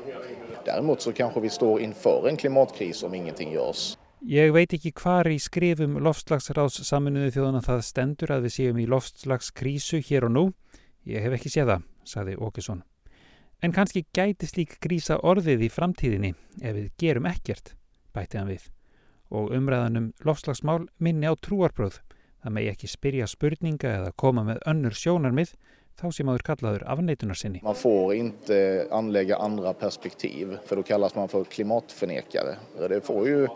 Däremot 0.65 1.01
så 1.01 1.13
kanske 1.13 1.41
vi 1.41 1.51
står 1.51 1.81
inför 1.81 2.29
en 2.29 2.37
klimatkris 2.37 3.03
om 3.03 3.15
ingenting 3.15 3.53
görs. 3.53 3.97
Ég 4.21 4.53
veit 4.53 4.75
ekki 4.77 4.91
hvar 5.01 5.25
í 5.33 5.39
skrifum 5.41 5.95
loftslagsráðs 6.05 6.83
saminuðu 6.85 7.31
þjóðana 7.33 7.63
það 7.65 7.79
stendur 7.87 8.33
að 8.35 8.43
við 8.45 8.53
séum 8.53 8.81
í 8.83 8.85
loftslagskrísu 8.85 10.03
hér 10.05 10.27
og 10.29 10.35
nú. 10.35 10.43
Ég 11.09 11.25
hef 11.25 11.39
ekki 11.39 11.49
séð 11.49 11.71
það, 11.73 11.87
saði 12.05 12.37
Åkesson. 12.37 12.83
En 13.63 13.73
kannski 13.77 14.07
gæti 14.17 14.49
slík 14.49 14.79
grísa 14.81 15.19
orðið 15.21 15.67
í 15.67 15.73
framtíðinni 15.73 16.31
ef 16.63 16.77
við 16.77 16.87
gerum 16.99 17.27
ekkert, 17.29 17.75
bætti 18.15 18.41
hann 18.41 18.49
við. 18.49 18.71
Og 19.31 19.53
umræðanum 19.55 20.13
loftslagsmál 20.25 20.87
minni 20.99 21.29
á 21.29 21.37
trúarbröð. 21.37 22.01
Það 22.41 22.55
megi 22.57 22.71
ekki 22.73 22.89
spyrja 22.89 23.29
spurninga 23.29 23.93
eða 23.99 24.15
koma 24.17 24.47
með 24.49 24.63
önnur 24.71 24.97
sjónarmið 24.97 25.53
þá 26.01 26.07
sem 26.17 26.29
maður 26.29 26.45
kallaður 26.47 26.87
afneitunar 26.95 27.37
sinni. 27.37 27.61
Man 27.63 27.77
får 27.77 28.15
inte 28.17 28.59
anlägga 28.91 29.37
andra 29.37 29.75
perspektiv 29.75 30.57
för 30.65 30.77
då 30.77 30.83
kallas 30.83 31.15
man 31.15 31.29
för 31.29 31.45
klimatförnekare. 31.45 32.57
Det 32.89 33.01
får 33.01 33.29
ju 33.29 33.49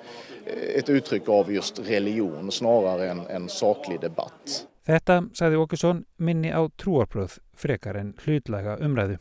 ett 0.76 0.88
uttryck 0.88 1.28
av 1.28 1.52
just 1.52 1.78
religion 1.78 2.52
snarare 2.52 3.10
än 3.10 3.26
en 3.26 3.48
saklig 3.48 4.00
debatt. 4.00 4.66
Þetta, 4.84 5.22
sagði 5.32 5.60
Åkesson, 5.62 6.02
minni 6.20 6.50
á 6.52 6.60
trúarbröð 6.76 7.38
frekar 7.56 7.96
en 7.96 8.10
hlutlaga 8.20 8.76
umræðu. 8.84 9.16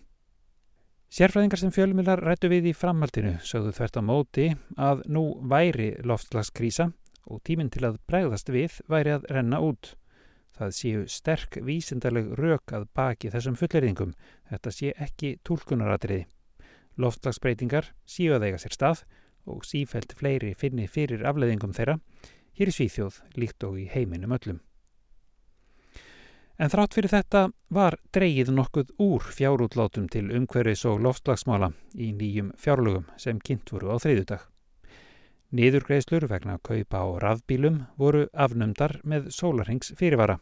Sérfræðingar 1.14 1.62
sem 1.62 1.72
fjölmilar 1.72 2.20
rættu 2.26 2.50
við 2.52 2.72
í 2.72 2.74
framhaldinu 2.76 3.38
sögðu 3.48 3.72
þvert 3.78 4.00
á 4.00 4.04
móti 4.04 4.48
að 4.76 5.04
nú 5.14 5.24
væri 5.48 5.92
loftslagskrísa 6.04 6.90
og 7.30 7.44
tíminn 7.48 7.70
til 7.72 7.86
að 7.88 8.00
bregðast 8.10 8.52
við 8.52 8.80
væri 8.92 9.14
að 9.14 9.30
renna 9.38 9.62
út. 9.64 9.94
Það 10.58 10.76
séu 10.80 11.06
sterk 11.08 11.60
vísindarleg 11.64 12.34
rök 12.42 12.76
að 12.76 12.90
baki 12.98 13.32
þessum 13.32 13.56
fulleriðingum. 13.62 14.12
Þetta 14.50 14.74
sé 14.74 14.92
ekki 14.98 15.38
tólkunaratriði. 15.48 16.26
Loftslagsbreytingar 17.00 17.94
séu 18.04 18.36
að 18.36 18.50
eiga 18.50 18.60
sér 18.66 18.76
stað 18.76 19.06
og 19.48 19.64
sífælt 19.70 20.18
fleiri 20.18 20.52
finni 20.60 20.90
fyrir 20.92 21.24
afleðingum 21.30 21.78
þeirra 21.78 22.00
hér 22.60 22.70
í 22.70 22.78
Svíþjóð 22.82 23.24
líkt 23.40 23.70
og 23.70 23.80
í 23.80 23.88
heiminum 23.96 24.36
öllum. 24.36 24.62
En 26.62 26.70
þrátt 26.70 26.94
fyrir 26.94 27.10
þetta 27.10 27.48
var 27.74 27.98
dreyið 28.14 28.52
nokkuð 28.54 28.92
úr 29.02 29.24
fjárútlátum 29.34 30.06
til 30.14 30.28
umhverfis 30.38 30.86
og 30.86 31.02
loftslagsmála 31.02 31.72
í 31.98 32.12
nýjum 32.14 32.52
fjárlugum 32.62 33.08
sem 33.18 33.40
kynnt 33.42 33.74
voru 33.74 33.90
á 33.90 33.98
þriðudag. 33.98 34.44
Niðurgreislur 35.54 36.28
vegna 36.30 36.60
kaupa 36.62 37.02
á 37.02 37.08
rafbílum 37.22 37.84
voru 37.98 38.28
afnumdar 38.34 39.00
með 39.04 39.32
sólarhengs 39.34 39.94
fyrirvara. 39.98 40.40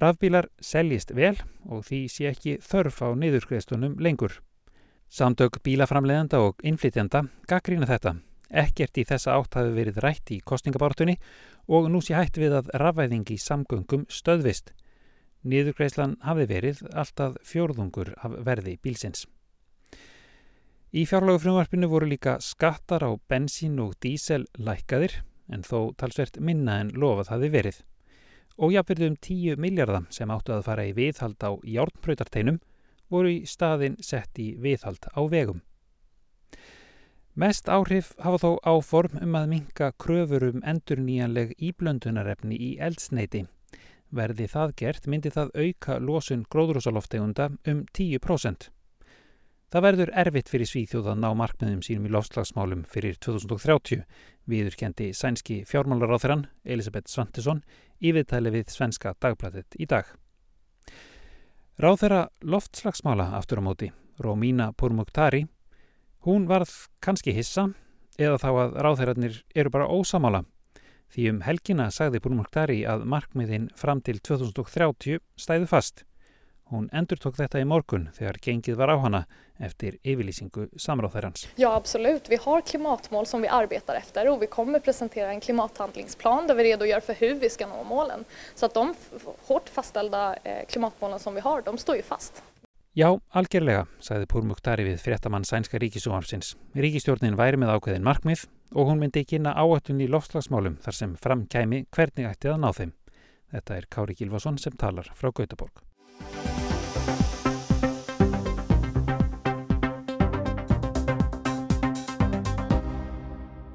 Rafbílar 0.00 0.48
seljist 0.60 1.12
vel 1.16 1.36
og 1.64 1.84
því 1.88 2.00
sé 2.12 2.28
ekki 2.32 2.56
þörf 2.60 3.00
á 3.04 3.08
niðurgreislunum 3.16 3.98
lengur. 4.00 4.40
Samtök 5.08 5.60
bílaframleðanda 5.64 6.40
og 6.44 6.60
innflytjanda 6.64 7.22
gaggrína 7.48 7.88
þetta. 7.88 8.16
Ekkert 8.48 8.96
í 9.00 9.04
þessa 9.08 9.36
átt 9.36 9.56
hafi 9.56 9.72
verið 9.76 10.00
rætt 10.04 10.32
í 10.32 10.40
kostningabártunni 10.44 11.16
og 11.68 11.88
nú 11.92 12.00
sé 12.04 12.16
hætt 12.16 12.36
við 12.40 12.58
að 12.60 12.72
rafvæðingi 12.80 13.38
samgöngum 13.40 14.04
stöðvist. 14.12 14.72
Niðurgreislan 15.46 16.16
hafi 16.26 16.46
verið 16.50 16.82
alltaf 16.90 17.36
fjórðungur 17.46 18.12
af 18.18 18.34
verði 18.46 18.76
bílsins. 18.82 19.26
Í 20.96 21.04
fjárlagufrumvarpinu 21.06 21.90
voru 21.92 22.08
líka 22.10 22.38
skattar 22.42 23.04
á 23.06 23.10
bensín 23.30 23.78
og 23.82 23.94
dísel 24.02 24.46
lækkaðir 24.58 25.20
en 25.52 25.62
þó 25.62 25.92
talsvert 26.00 26.40
minna 26.40 26.80
en 26.82 26.90
lofað 26.94 27.30
hafi 27.34 27.50
verið. 27.52 27.78
Og 28.56 28.72
jáfnverðum 28.72 29.18
10 29.20 29.60
miljardar 29.60 30.06
sem 30.10 30.30
áttu 30.32 30.54
að 30.56 30.66
fara 30.66 30.86
í 30.88 30.94
viðhald 30.96 31.38
á 31.44 31.50
járnpröytarteinum 31.62 32.60
voru 33.12 33.34
í 33.34 33.42
staðin 33.46 33.98
sett 34.02 34.38
í 34.42 34.54
viðhald 34.58 35.06
á 35.14 35.20
vegum. 35.30 35.60
Mest 37.36 37.68
áhrif 37.68 38.14
hafa 38.24 38.40
þó 38.40 38.50
áform 38.64 39.18
um 39.20 39.36
að 39.36 39.50
minka 39.50 39.90
kröfur 40.00 40.48
um 40.48 40.62
endur 40.64 41.02
nýjanleg 41.04 41.52
íblöndunarefni 41.60 42.56
í 42.56 42.70
eldsneiti. 42.80 43.44
Verði 44.14 44.46
það 44.46 44.72
gert 44.78 45.06
myndi 45.10 45.32
það 45.34 45.52
auka 45.58 45.98
losun 45.98 46.46
gróðrúsaloftegunda 46.52 47.50
um 47.66 47.84
10%. 47.96 48.70
Það 49.66 49.82
verður 49.82 50.10
erfitt 50.22 50.50
fyrir 50.52 50.68
Svíþjóð 50.70 51.08
að 51.10 51.18
ná 51.24 51.26
markmiðum 51.34 51.80
sínum 51.82 52.06
í 52.06 52.12
lofslagsmálum 52.14 52.84
fyrir 52.86 53.16
2030, 53.18 54.04
viðurkendi 54.46 55.08
sænski 55.10 55.64
fjármálaráþurann 55.66 56.46
Elisabeth 56.62 57.10
Svantesson 57.10 57.64
í 57.98 58.12
viðtæli 58.14 58.52
við 58.54 58.70
Svenska 58.70 59.16
dagbladet 59.18 59.74
í 59.82 59.88
dag. 59.90 60.06
Ráþera 61.82 62.28
loftslagsmála 62.46 63.32
aftur 63.36 63.58
á 63.58 63.62
móti, 63.66 63.90
Rómína 64.22 64.70
Purmuktari, 64.78 65.42
hún 66.24 66.46
varð 66.46 66.70
kannski 67.02 67.34
hissa 67.34 67.66
eða 68.16 68.38
þá 68.40 68.48
að 68.52 68.78
ráþerarnir 68.86 69.42
eru 69.52 69.74
bara 69.74 69.90
ósamála. 69.90 70.44
Því 71.12 71.30
um 71.30 71.40
helgina 71.46 71.90
sagði 71.94 72.20
Purmuktari 72.24 72.82
að 72.88 73.06
markmiðin 73.08 73.70
fram 73.78 74.02
til 74.04 74.18
2030 74.20 75.22
stæðu 75.38 75.70
fast. 75.70 76.04
Hon 76.66 76.88
endur 76.90 77.20
tók 77.22 77.36
þetta 77.38 77.60
i 77.62 77.66
morgun 77.68 78.08
þegar 78.16 78.40
gengið 78.42 78.78
var 78.80 78.90
á 78.90 78.96
hana 78.98 79.20
eftir 79.62 80.00
yfirlýsingu 80.02 80.64
samráðherrans. 80.82 81.44
Ja, 81.54 81.70
absolut. 81.78 82.26
Vi 82.26 82.40
har 82.42 82.64
klimatmål 82.66 83.26
som 83.30 83.42
vi 83.42 83.48
arbetar 83.48 83.94
efter 83.94 84.28
och 84.28 84.42
vi 84.42 84.46
kommer 84.46 84.78
presentera 84.78 85.30
en 85.30 85.40
klimathandlingsplan 85.40 86.46
där 86.46 86.54
vi 86.54 86.64
redogör 86.64 87.00
för 87.00 87.14
hur 87.14 87.34
vi 87.34 87.50
ska 87.50 87.66
nå 87.66 87.84
målen. 87.84 88.24
Så 88.54 88.66
att 88.66 88.74
de 88.74 88.94
hårt 89.46 89.68
fastställda 89.68 90.36
eh, 90.42 90.66
klimatmålen 90.66 91.18
som 91.18 91.34
vi 91.34 91.40
har, 91.40 91.62
de 91.62 91.78
står 91.78 91.96
ju 91.96 92.02
fast. 92.02 92.42
Já, 92.96 93.10
algjörlega, 93.36 93.82
sagði 94.00 94.24
Púrmuktari 94.32 94.86
við 94.86 95.02
fréttamann 95.04 95.44
sænska 95.44 95.76
ríkisúarsins. 95.82 96.54
Ríkistjórnin 96.80 97.34
væri 97.36 97.58
með 97.60 97.74
ákveðin 97.74 98.06
markmið 98.06 98.46
og 98.72 98.88
hún 98.88 99.02
myndi 99.02 99.20
kynna 99.28 99.52
áættun 99.52 100.00
í 100.00 100.06
loftslagsmálum 100.08 100.78
þar 100.80 100.96
sem 100.96 101.12
framkæmi 101.20 101.92
hvernig 101.92 102.24
ætti 102.30 102.48
að 102.48 102.62
ná 102.62 102.72
þeim. 102.72 102.96
Þetta 103.52 103.76
er 103.76 103.84
Kári 103.92 104.16
Gilvason 104.16 104.56
sem 104.56 104.72
talar 104.80 105.12
frá 105.12 105.28
Gautaborg. 105.28 105.84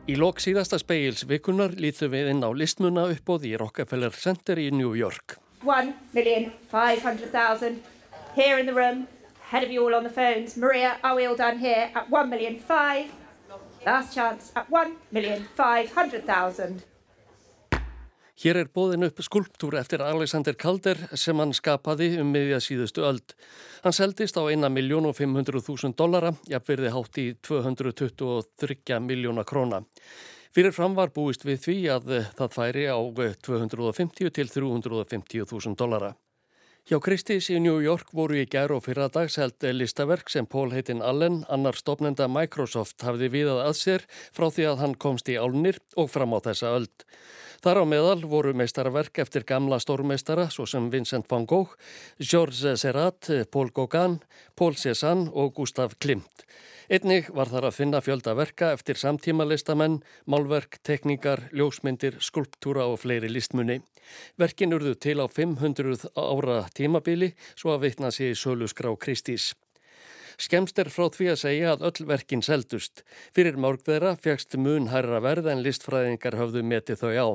Í 0.09 0.17
lok 0.17 0.41
síðasta 0.41 0.81
speils 0.81 1.29
vikunar 1.29 1.77
lítum 1.77 2.09
við 2.17 2.33
inn 2.33 2.41
á 2.41 2.49
listmuna 2.49 3.05
uppóð 3.13 3.45
í 3.53 3.55
Rockefeller 3.61 4.17
Center 4.17 4.57
í 4.57 4.73
New 4.73 4.97
York. 4.97 5.37
1,500,000 5.61 8.00
here 8.35 8.57
in 8.57 8.65
the 8.65 8.73
room, 8.73 9.07
ahead 9.45 9.63
of 9.63 9.71
you 9.71 9.81
all 9.83 9.95
on 9.95 10.03
the 10.03 10.09
phones. 10.09 10.57
Maria, 10.57 10.97
are 11.03 11.15
we 11.15 11.25
all 11.25 11.35
done 11.35 11.59
here 11.59 11.91
at 11.95 12.09
1,500,000? 12.09 13.09
Last 13.85 14.13
chance 14.13 14.51
at 14.55 14.69
1,500,000. 14.69 16.83
Hér 18.41 18.57
er 18.57 18.69
bóðin 18.73 19.05
upp 19.05 19.19
skulptúr 19.21 19.75
eftir 19.77 20.01
Alexander 20.01 20.55
Calder 20.57 20.97
sem 21.13 21.37
hann 21.37 21.51
skapaði 21.53 22.15
um 22.23 22.31
miðja 22.33 22.57
síðustu 22.63 23.03
öld. 23.05 23.35
Hann 23.83 23.93
seldist 23.93 24.33
á 24.33 24.41
1.500.000 24.49 25.93
dollara, 25.93 26.31
jafnverði 26.49 26.93
hátt 26.95 27.19
í 27.21 27.27
223 27.45 28.97
miljóna 29.05 29.45
króna. 29.45 29.83
Fyrir 30.51 30.73
fram 30.73 30.97
var 30.97 31.13
búist 31.13 31.45
við 31.45 31.61
því 31.67 31.77
að 31.93 32.09
það 32.39 32.57
færi 32.57 32.89
á 32.89 32.97
250 33.45 34.33
til 34.33 34.49
350.000 34.49 35.77
dollara. 35.77 36.15
Hjá 36.89 36.97
Kristís 36.97 37.45
í 37.53 37.59
New 37.61 37.77
York 37.77 38.09
voru 38.17 38.39
í 38.41 38.47
gær 38.49 38.71
og 38.73 38.87
fyrradags 38.87 39.35
held 39.37 39.61
listaverk 39.77 40.31
sem 40.33 40.47
Paul 40.49 40.71
heitin 40.73 41.03
Allen, 41.05 41.43
annar 41.45 41.77
stopnenda 41.77 42.25
Microsoft, 42.25 43.03
hafði 43.05 43.29
viðað 43.35 43.59
að 43.67 43.75
sér 43.77 44.05
frá 44.33 44.47
því 44.49 44.65
að 44.71 44.81
hann 44.81 44.95
komst 45.05 45.29
í 45.29 45.37
álnir 45.37 45.77
og 45.93 46.09
fram 46.09 46.33
á 46.33 46.41
þessa 46.47 46.71
öld. 46.79 47.05
Þar 47.61 47.83
á 47.85 47.85
meðal 47.85 48.25
voru 48.25 48.55
meistarverk 48.57 49.21
eftir 49.21 49.45
gamla 49.45 49.77
stórmeistara 49.77 50.47
svo 50.49 50.65
sem 50.65 50.89
Vincent 50.89 51.29
van 51.29 51.45
Gogh, 51.45 51.77
Georges 52.17 52.81
Seurat, 52.81 53.29
Paul 53.53 53.69
Gauguin, 53.69 54.17
Paul 54.57 54.73
Cézanne 54.73 55.29
og 55.29 55.53
Gustav 55.61 55.93
Klimt. 56.01 56.47
Einnig 56.91 57.29
var 57.31 57.47
þar 57.47 57.69
að 57.69 57.75
finna 57.77 57.99
fjölda 58.03 58.33
verka 58.35 58.73
eftir 58.75 58.97
samtíma 58.99 59.45
listamenn, 59.47 60.01
málverk, 60.27 60.75
tekníkar, 60.83 61.45
ljósmyndir, 61.55 62.17
skulptúra 62.19 62.83
og 62.91 62.97
fleiri 62.99 63.29
listmunni. 63.31 63.77
Verkin 64.35 64.75
urðu 64.75 64.97
til 64.99 65.23
á 65.23 65.27
500 65.31 66.11
ára 66.19 66.65
tímabili 66.75 67.29
svo 67.53 67.71
að 67.71 67.85
vitna 67.85 68.11
sér 68.11 68.33
í 68.33 68.39
sölusgrá 68.41 68.91
Kristís. 68.99 69.53
Skemst 70.35 70.83
er 70.83 70.91
frá 70.91 71.07
því 71.15 71.29
að 71.31 71.39
segja 71.45 71.71
að 71.77 71.87
öll 71.87 72.09
verkin 72.11 72.43
seldust. 72.43 73.05
Fyrir 73.31 73.55
mörg 73.55 73.87
þeirra 73.87 74.17
fegst 74.19 74.59
mun 74.59 74.91
hærra 74.91 75.23
verð 75.23 75.47
en 75.47 75.63
listfræðingar 75.63 76.35
höfðu 76.41 76.65
metið 76.73 77.05
þau 77.05 77.13
á. 77.15 77.27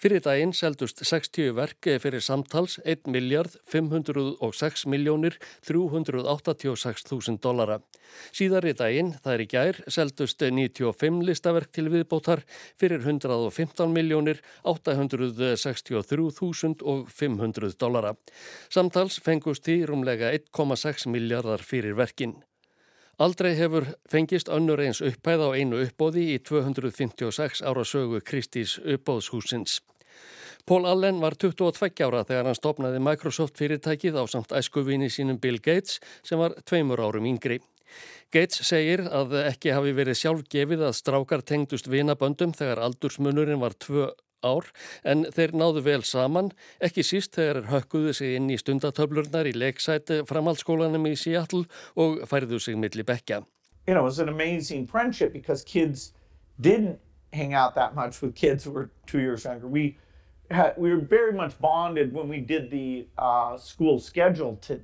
Fyrir 0.00 0.22
daginn 0.24 0.52
seldust 0.56 1.02
60 1.06 1.54
verki 1.56 1.96
fyrir 2.02 2.22
samtals 2.24 2.78
1 2.84 3.10
miljard 3.12 3.54
506 3.70 4.86
miljónir 4.90 5.38
386 5.66 7.06
þúsund 7.08 7.42
dollara. 7.44 7.80
Síðar 8.34 8.66
í 8.68 8.74
daginn, 8.76 9.14
það 9.24 9.34
er 9.34 9.44
í 9.44 9.48
gær, 9.54 9.80
seldust 9.88 10.42
95 10.42 11.22
listaverk 11.26 11.72
til 11.72 11.88
viðbótar 11.92 12.44
fyrir 12.80 13.04
115 13.06 13.92
miljónir 13.94 14.42
863 14.68 16.30
þúsund 16.38 16.84
og 16.84 17.08
500 17.10 17.76
dollara. 17.80 18.14
Samtals 18.68 19.20
fengust 19.24 19.68
í 19.72 19.82
rúmlega 19.88 20.32
1,6 20.36 21.08
miljardar 21.12 21.64
fyrir 21.64 21.96
verkinn. 21.98 22.40
Aldrei 23.20 23.52
hefur 23.58 23.84
fengist 24.08 24.48
önnur 24.48 24.80
eins 24.80 25.02
upphæð 25.04 25.42
á 25.44 25.48
einu 25.52 25.82
uppbóði 25.84 26.30
í 26.32 26.38
256 26.40 27.60
ára 27.60 27.84
sögu 27.84 28.22
Kristís 28.24 28.78
uppbóðshúsins. 28.80 29.80
Paul 30.64 30.86
Allen 30.86 31.20
var 31.20 31.36
22 31.36 32.06
ára 32.06 32.22
þegar 32.24 32.48
hann 32.48 32.56
stopnaði 32.56 33.02
Microsoft 33.02 33.58
fyrirtækið 33.60 34.16
á 34.16 34.24
samt 34.30 34.54
æskuvinni 34.56 35.10
sínum 35.10 35.40
Bill 35.42 35.60
Gates 35.60 36.00
sem 36.24 36.40
var 36.40 36.54
tveimur 36.64 37.02
árum 37.02 37.26
yngri. 37.28 37.60
Gates 38.32 38.64
segir 38.64 39.04
að 39.04 39.34
ekki 39.42 39.74
hafi 39.76 39.92
verið 39.92 40.16
sjálfgefið 40.22 40.86
að 40.86 40.96
strákar 40.96 41.42
tengdust 41.44 41.90
vinaböndum 41.92 42.54
þegar 42.56 42.80
aldursmunurinn 42.86 43.60
var 43.60 43.76
tvö 43.76 44.08
ár 44.42 44.68
en 45.04 45.24
þeir 45.32 45.54
náðu 45.56 45.84
vel 45.86 46.02
saman, 46.06 46.52
ekki 46.82 47.04
síst 47.06 47.36
þegar 47.38 47.68
hökkuðu 47.70 48.14
sig 48.16 48.36
inn 48.36 48.50
í 48.52 48.58
stundatöflurnar 48.60 49.48
í 49.50 49.54
leiksæti 49.56 50.22
framhaldsskólanum 50.28 51.08
í 51.10 51.16
Seattle 51.18 51.64
og 51.96 52.22
færðu 52.28 52.60
sig 52.60 52.78
milli 52.78 53.06
bekka. 53.06 53.42
You 53.86 53.94
know, 53.94 54.02
it 54.02 54.04
was 54.04 54.20
an 54.20 54.28
amazing 54.28 54.86
friendship 54.86 55.32
because 55.32 55.64
kids 55.64 56.12
didn't 56.60 56.98
hang 57.32 57.54
out 57.54 57.74
that 57.74 57.94
much 57.94 58.20
with 58.22 58.34
kids 58.34 58.64
who 58.64 58.70
were 58.70 58.90
two 59.06 59.20
years 59.20 59.44
younger. 59.44 59.66
We 59.66 59.96
had, 60.50 60.74
we 60.76 60.90
were 60.90 61.00
very 61.00 61.32
much 61.32 61.58
bonded 61.58 62.12
when 62.12 62.28
we 62.28 62.40
did 62.40 62.70
the 62.70 63.06
uh, 63.18 63.56
school 63.56 63.98
schedule 63.98 64.56
to. 64.62 64.80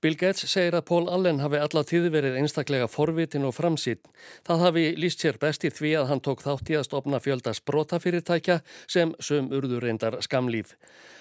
Bill 0.00 0.16
Gates 0.16 0.46
segir 0.48 0.74
að 0.74 0.86
Paul 0.88 1.08
Allen 1.12 1.42
hafi 1.42 1.58
alla 1.60 1.82
tíð 1.86 2.08
verið 2.14 2.38
einstaklega 2.40 2.88
forvitin 2.90 3.44
og 3.44 3.54
framsýtt. 3.56 4.08
Það 4.48 4.64
hafi 4.64 4.84
líst 4.96 5.24
sér 5.24 5.38
best 5.42 5.66
í 5.68 5.70
því 5.70 5.92
að 6.00 6.08
hann 6.10 6.22
tók 6.24 6.44
þátt 6.44 6.72
í 6.72 6.78
að 6.78 6.86
stopna 6.88 7.20
fjölda 7.20 7.54
sprótafyrirtækja 7.58 8.60
sem 8.86 9.12
sum 9.20 9.52
urður 9.52 9.84
reyndar 9.86 10.18
skamlíf. 10.24 10.72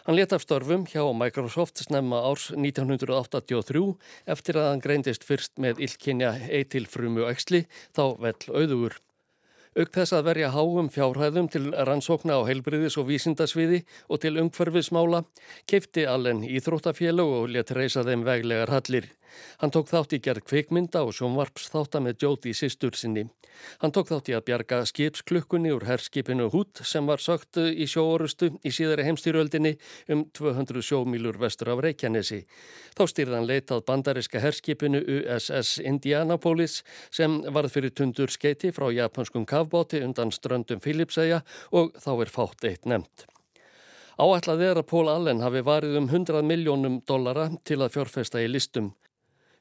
Hann 0.07 0.17
leta 0.17 0.39
af 0.39 0.45
störfum 0.47 0.88
hjá 0.89 1.03
Microsoft 1.13 1.83
snemma 1.83 2.23
árs 2.29 2.49
1983 2.55 3.83
eftir 4.31 4.62
að 4.62 4.71
hann 4.71 4.85
greindist 4.85 5.27
fyrst 5.27 5.59
með 5.59 5.83
illkynja 5.85 6.33
eitilfrumu 6.47 7.27
æksli 7.29 7.65
þá 7.91 8.03
vel 8.23 8.38
auðugur. 8.47 8.97
Auk 9.77 9.91
þess 9.93 10.15
að 10.17 10.25
verja 10.25 10.49
háum 10.49 10.88
fjárhæðum 10.89 11.47
til 11.53 11.67
rannsókna 11.86 12.39
á 12.41 12.47
heilbriðis 12.47 12.97
og 12.97 13.05
vísindasviði 13.12 13.84
og 14.10 14.21
til 14.23 14.39
umhverfismála 14.41 15.21
keipti 15.69 16.08
allen 16.10 16.41
íþróttafélög 16.41 17.36
og 17.43 17.53
let 17.53 17.75
reysa 17.77 18.01
þeim 18.08 18.25
veglegar 18.25 18.73
hallir. 18.73 19.12
Hann 19.62 19.74
tók 19.74 19.89
þátt 19.92 20.15
í 20.18 20.22
gerð 20.24 20.46
kvikmynda 20.50 21.04
og 21.06 21.15
sjónvarps 21.18 21.70
þáttar 21.74 22.06
með 22.06 22.26
Jóti 22.26 22.54
sýstur 22.58 22.98
sinni. 22.98 23.28
Hann 23.82 23.94
tók 23.96 24.10
þátt 24.10 24.30
í 24.32 24.36
að 24.38 24.46
bjarga 24.48 24.80
skipsklukkunni 24.88 25.72
úr 25.76 25.86
herskipinu 25.88 26.50
Hút 26.54 26.82
sem 26.88 27.08
var 27.10 27.22
sögt 27.24 27.60
í 27.60 27.88
sjóorustu 27.89 28.52
í 28.63 28.72
síðari 28.74 29.06
heimstýröldinni 29.08 29.76
um 30.13 30.26
200 30.36 30.84
sjómílur 30.86 31.39
vestur 31.42 31.74
af 31.74 31.84
Reykjanesi. 31.84 32.44
Þá 32.98 33.04
styrðan 33.12 33.50
leitað 33.50 33.86
bandariska 33.89 34.42
herskipinu 34.44 35.02
USS 35.02 35.80
Indianapolis 35.84 36.82
sem 37.12 37.42
varð 37.48 37.76
fyrir 37.76 37.96
tundur 37.96 38.32
skeiti 38.32 38.72
frá 38.76 38.89
japanskum 38.96 39.48
kavbóti 39.50 40.04
undan 40.06 40.32
ströndum 40.36 40.84
Filipsæja 40.84 41.44
og 41.72 41.92
þá 42.00 42.13
er 42.15 42.34
fátt 42.38 42.70
eitt 42.70 42.88
nefnt. 42.89 43.28
Áætlað 44.20 44.65
er 44.68 44.80
að 44.82 44.89
Pól 44.89 45.08
Allen 45.08 45.39
hafi 45.39 45.62
varið 45.63 45.94
um 45.96 46.10
100 46.10 46.44
miljónum 46.44 46.98
dollara 47.08 47.46
til 47.63 47.80
að 47.80 47.94
fjárfesta 47.94 48.42
í 48.44 48.50
listum. 48.52 48.92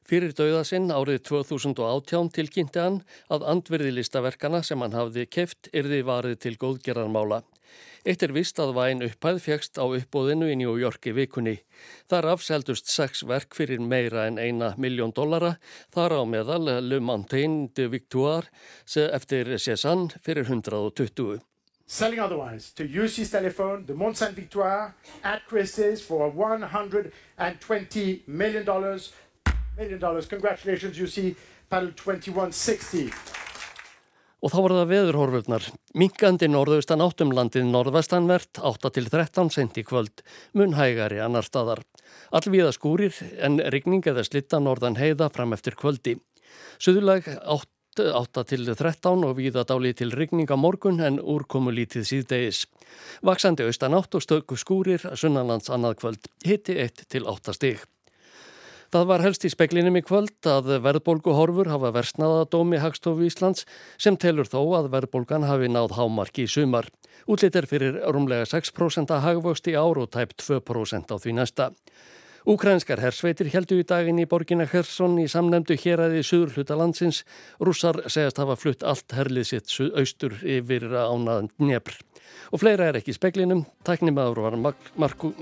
Fyrir 0.09 0.31
dauða 0.33 0.63
sinn 0.65 0.87
árið 0.89 1.19
2018 1.27 2.31
tilkynnti 2.33 2.79
hann 2.81 2.95
að 3.29 3.43
andverði 3.51 3.91
listaverkana 3.93 4.63
sem 4.65 4.81
hann 4.81 4.95
hafði 4.97 5.27
keft 5.29 5.69
erði 5.69 5.99
varið 6.07 6.39
til 6.45 6.55
góðgerðarmála. 6.63 7.43
Eitt 8.09 8.23
er 8.25 8.33
vist 8.33 8.57
að 8.63 8.73
væn 8.73 9.05
upphæð 9.05 9.37
fjækst 9.43 9.77
á 9.77 9.85
uppbóðinu 9.85 10.49
í 10.49 10.55
New 10.57 10.73
York 10.81 11.05
í 11.11 11.13
vikunni. 11.13 11.59
Þar 12.09 12.31
afseldust 12.31 12.89
sex 12.89 13.21
verk 13.21 13.53
fyrir 13.53 13.83
meira 13.85 14.25
en 14.25 14.41
eina 14.41 14.71
miljón 14.81 15.13
dollara, 15.13 15.59
þar 15.93 16.17
á 16.17 16.21
meðal 16.25 16.65
Le 16.89 16.97
Montaigne 16.97 17.69
de 17.77 17.85
Victoire 17.93 18.49
eftir 18.89 19.45
Cézanne 19.61 20.17
fyrir 20.25 20.49
120. 20.49 21.45
Selling 21.85 22.19
otherwise 22.19 22.71
to 22.73 22.83
UC's 22.83 23.29
telephone, 23.29 23.85
the 23.85 23.93
Mont 23.93 24.17
Saint 24.17 24.35
Victoire 24.35 24.95
at 25.23 25.45
Christie's 25.47 26.01
for 26.01 26.29
120 26.29 28.23
million 28.27 28.65
dollars 28.65 29.13
million 29.79 29.99
dollars. 29.99 30.27
Congratulations, 30.27 30.99
you 30.99 31.07
see 31.07 31.35
panel 31.69 31.91
2160. 31.95 33.11
Og 34.39 34.53
þá 34.53 34.59
var 34.63 34.73
það 34.77 34.91
veðurhorfurnar. 34.93 35.65
Minkandi 35.99 36.47
norðaustan 36.47 37.03
áttumlandið 37.03 37.65
norðvestanvert 37.67 38.61
8-13 38.63 39.51
centi 39.51 39.83
kvöld, 39.83 40.23
munhægari 40.55 41.19
annar 41.19 41.43
staðar. 41.47 41.83
Allvíða 42.31 42.71
skúrir 42.75 43.19
en 43.43 43.59
rigning 43.73 44.05
eða 44.07 44.23
slitta 44.23 44.61
norðan 44.63 44.95
heiða 44.99 45.27
fram 45.33 45.51
eftir 45.57 45.75
kvöldi. 45.75 46.15
Suðulag 46.79 47.27
8-13 47.43 49.27
og 49.27 49.35
víða 49.41 49.65
dáli 49.67 49.91
til 49.91 50.15
rigning 50.15 50.47
á 50.47 50.55
morgun 50.55 51.03
en 51.03 51.19
úrkomu 51.19 51.75
lítið 51.75 52.07
síðdegis. 52.07 52.63
Vaksandi 53.19 53.67
austan 53.67 53.97
átt 53.99 54.15
og 54.15 54.23
stöku 54.23 54.55
skúrir 54.55 55.03
sunnanlands 55.19 55.67
annað 55.67 55.99
kvöld, 55.99 56.31
hitti 56.47 56.79
1-8 56.79 57.59
stig. 57.59 57.83
Það 58.89 59.03
var 59.05 59.21
helst 59.21 59.43
í 59.45 59.49
speklinum 59.53 59.99
í 59.99 60.01
kvöld 60.01 60.47
að 60.49 60.71
verðbólguhorfur 60.81 61.67
hafa 61.69 61.91
versnaða 61.93 62.47
dómi 62.49 62.79
Hagstofu 62.81 63.27
Íslands 63.27 63.67
sem 64.01 64.15
telur 64.17 64.49
þó 64.49 64.63
að 64.79 64.87
verðbólgan 64.95 65.45
hafi 65.45 65.69
náð 65.69 65.93
hámarki 65.93 66.47
í 66.47 66.49
sumar. 66.49 66.89
Útlitt 67.29 67.53
er 67.59 67.67
fyrir 67.69 67.99
rúmlega 68.09 68.47
6% 68.49 69.13
að 69.13 69.21
hagvöxt 69.27 69.69
í 69.69 69.75
ár 69.77 70.01
og 70.01 70.09
tæp 70.15 70.33
2% 70.41 71.13
á 71.13 71.15
því 71.21 71.35
næsta. 71.37 71.69
Úkrænskar 72.49 72.97
hersveitir 72.97 73.51
heldu 73.53 73.75
í 73.77 73.83
daginn 73.85 74.17
í 74.17 74.25
borgina 74.25 74.65
Hersson 74.71 75.19
í 75.21 75.27
samnemdu 75.29 75.75
héræði 75.77 76.23
Suður 76.25 76.55
hluta 76.55 76.77
landsins. 76.79 77.19
Rússar 77.61 77.99
segast 78.09 78.41
hafa 78.41 78.55
flutt 78.57 78.81
allt 78.81 79.13
herlið 79.13 79.51
sitt 79.51 79.75
austur 79.93 80.33
yfir 80.41 80.87
ánaðan 80.89 81.51
Dnepr. 81.59 81.99
Og 82.49 82.63
fleira 82.63 82.89
er 82.89 82.97
ekki 82.97 83.13
í 83.13 83.19
speklinum. 83.19 83.67
Tæknimaður 83.85 84.45
var 84.47 84.57
Mag 84.65 84.91
Marku, 84.97 85.35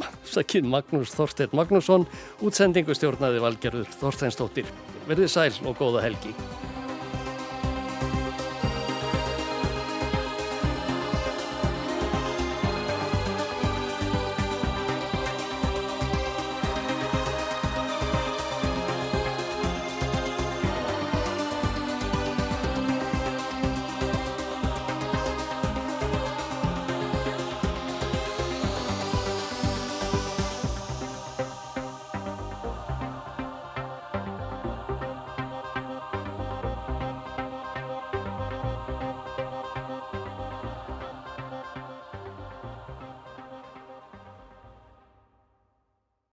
Magnús 0.67 1.15
Þorstein 1.15 1.55
Magnússon, 1.55 2.09
útsendingu 2.43 2.95
stjórnaði 2.97 3.39
valgerður 3.39 3.87
Þorsteinstóttir. 4.01 4.67
Verðið 5.07 5.31
sæl 5.31 5.53
og 5.63 5.79
góða 5.79 6.09
helgi. 6.09 6.35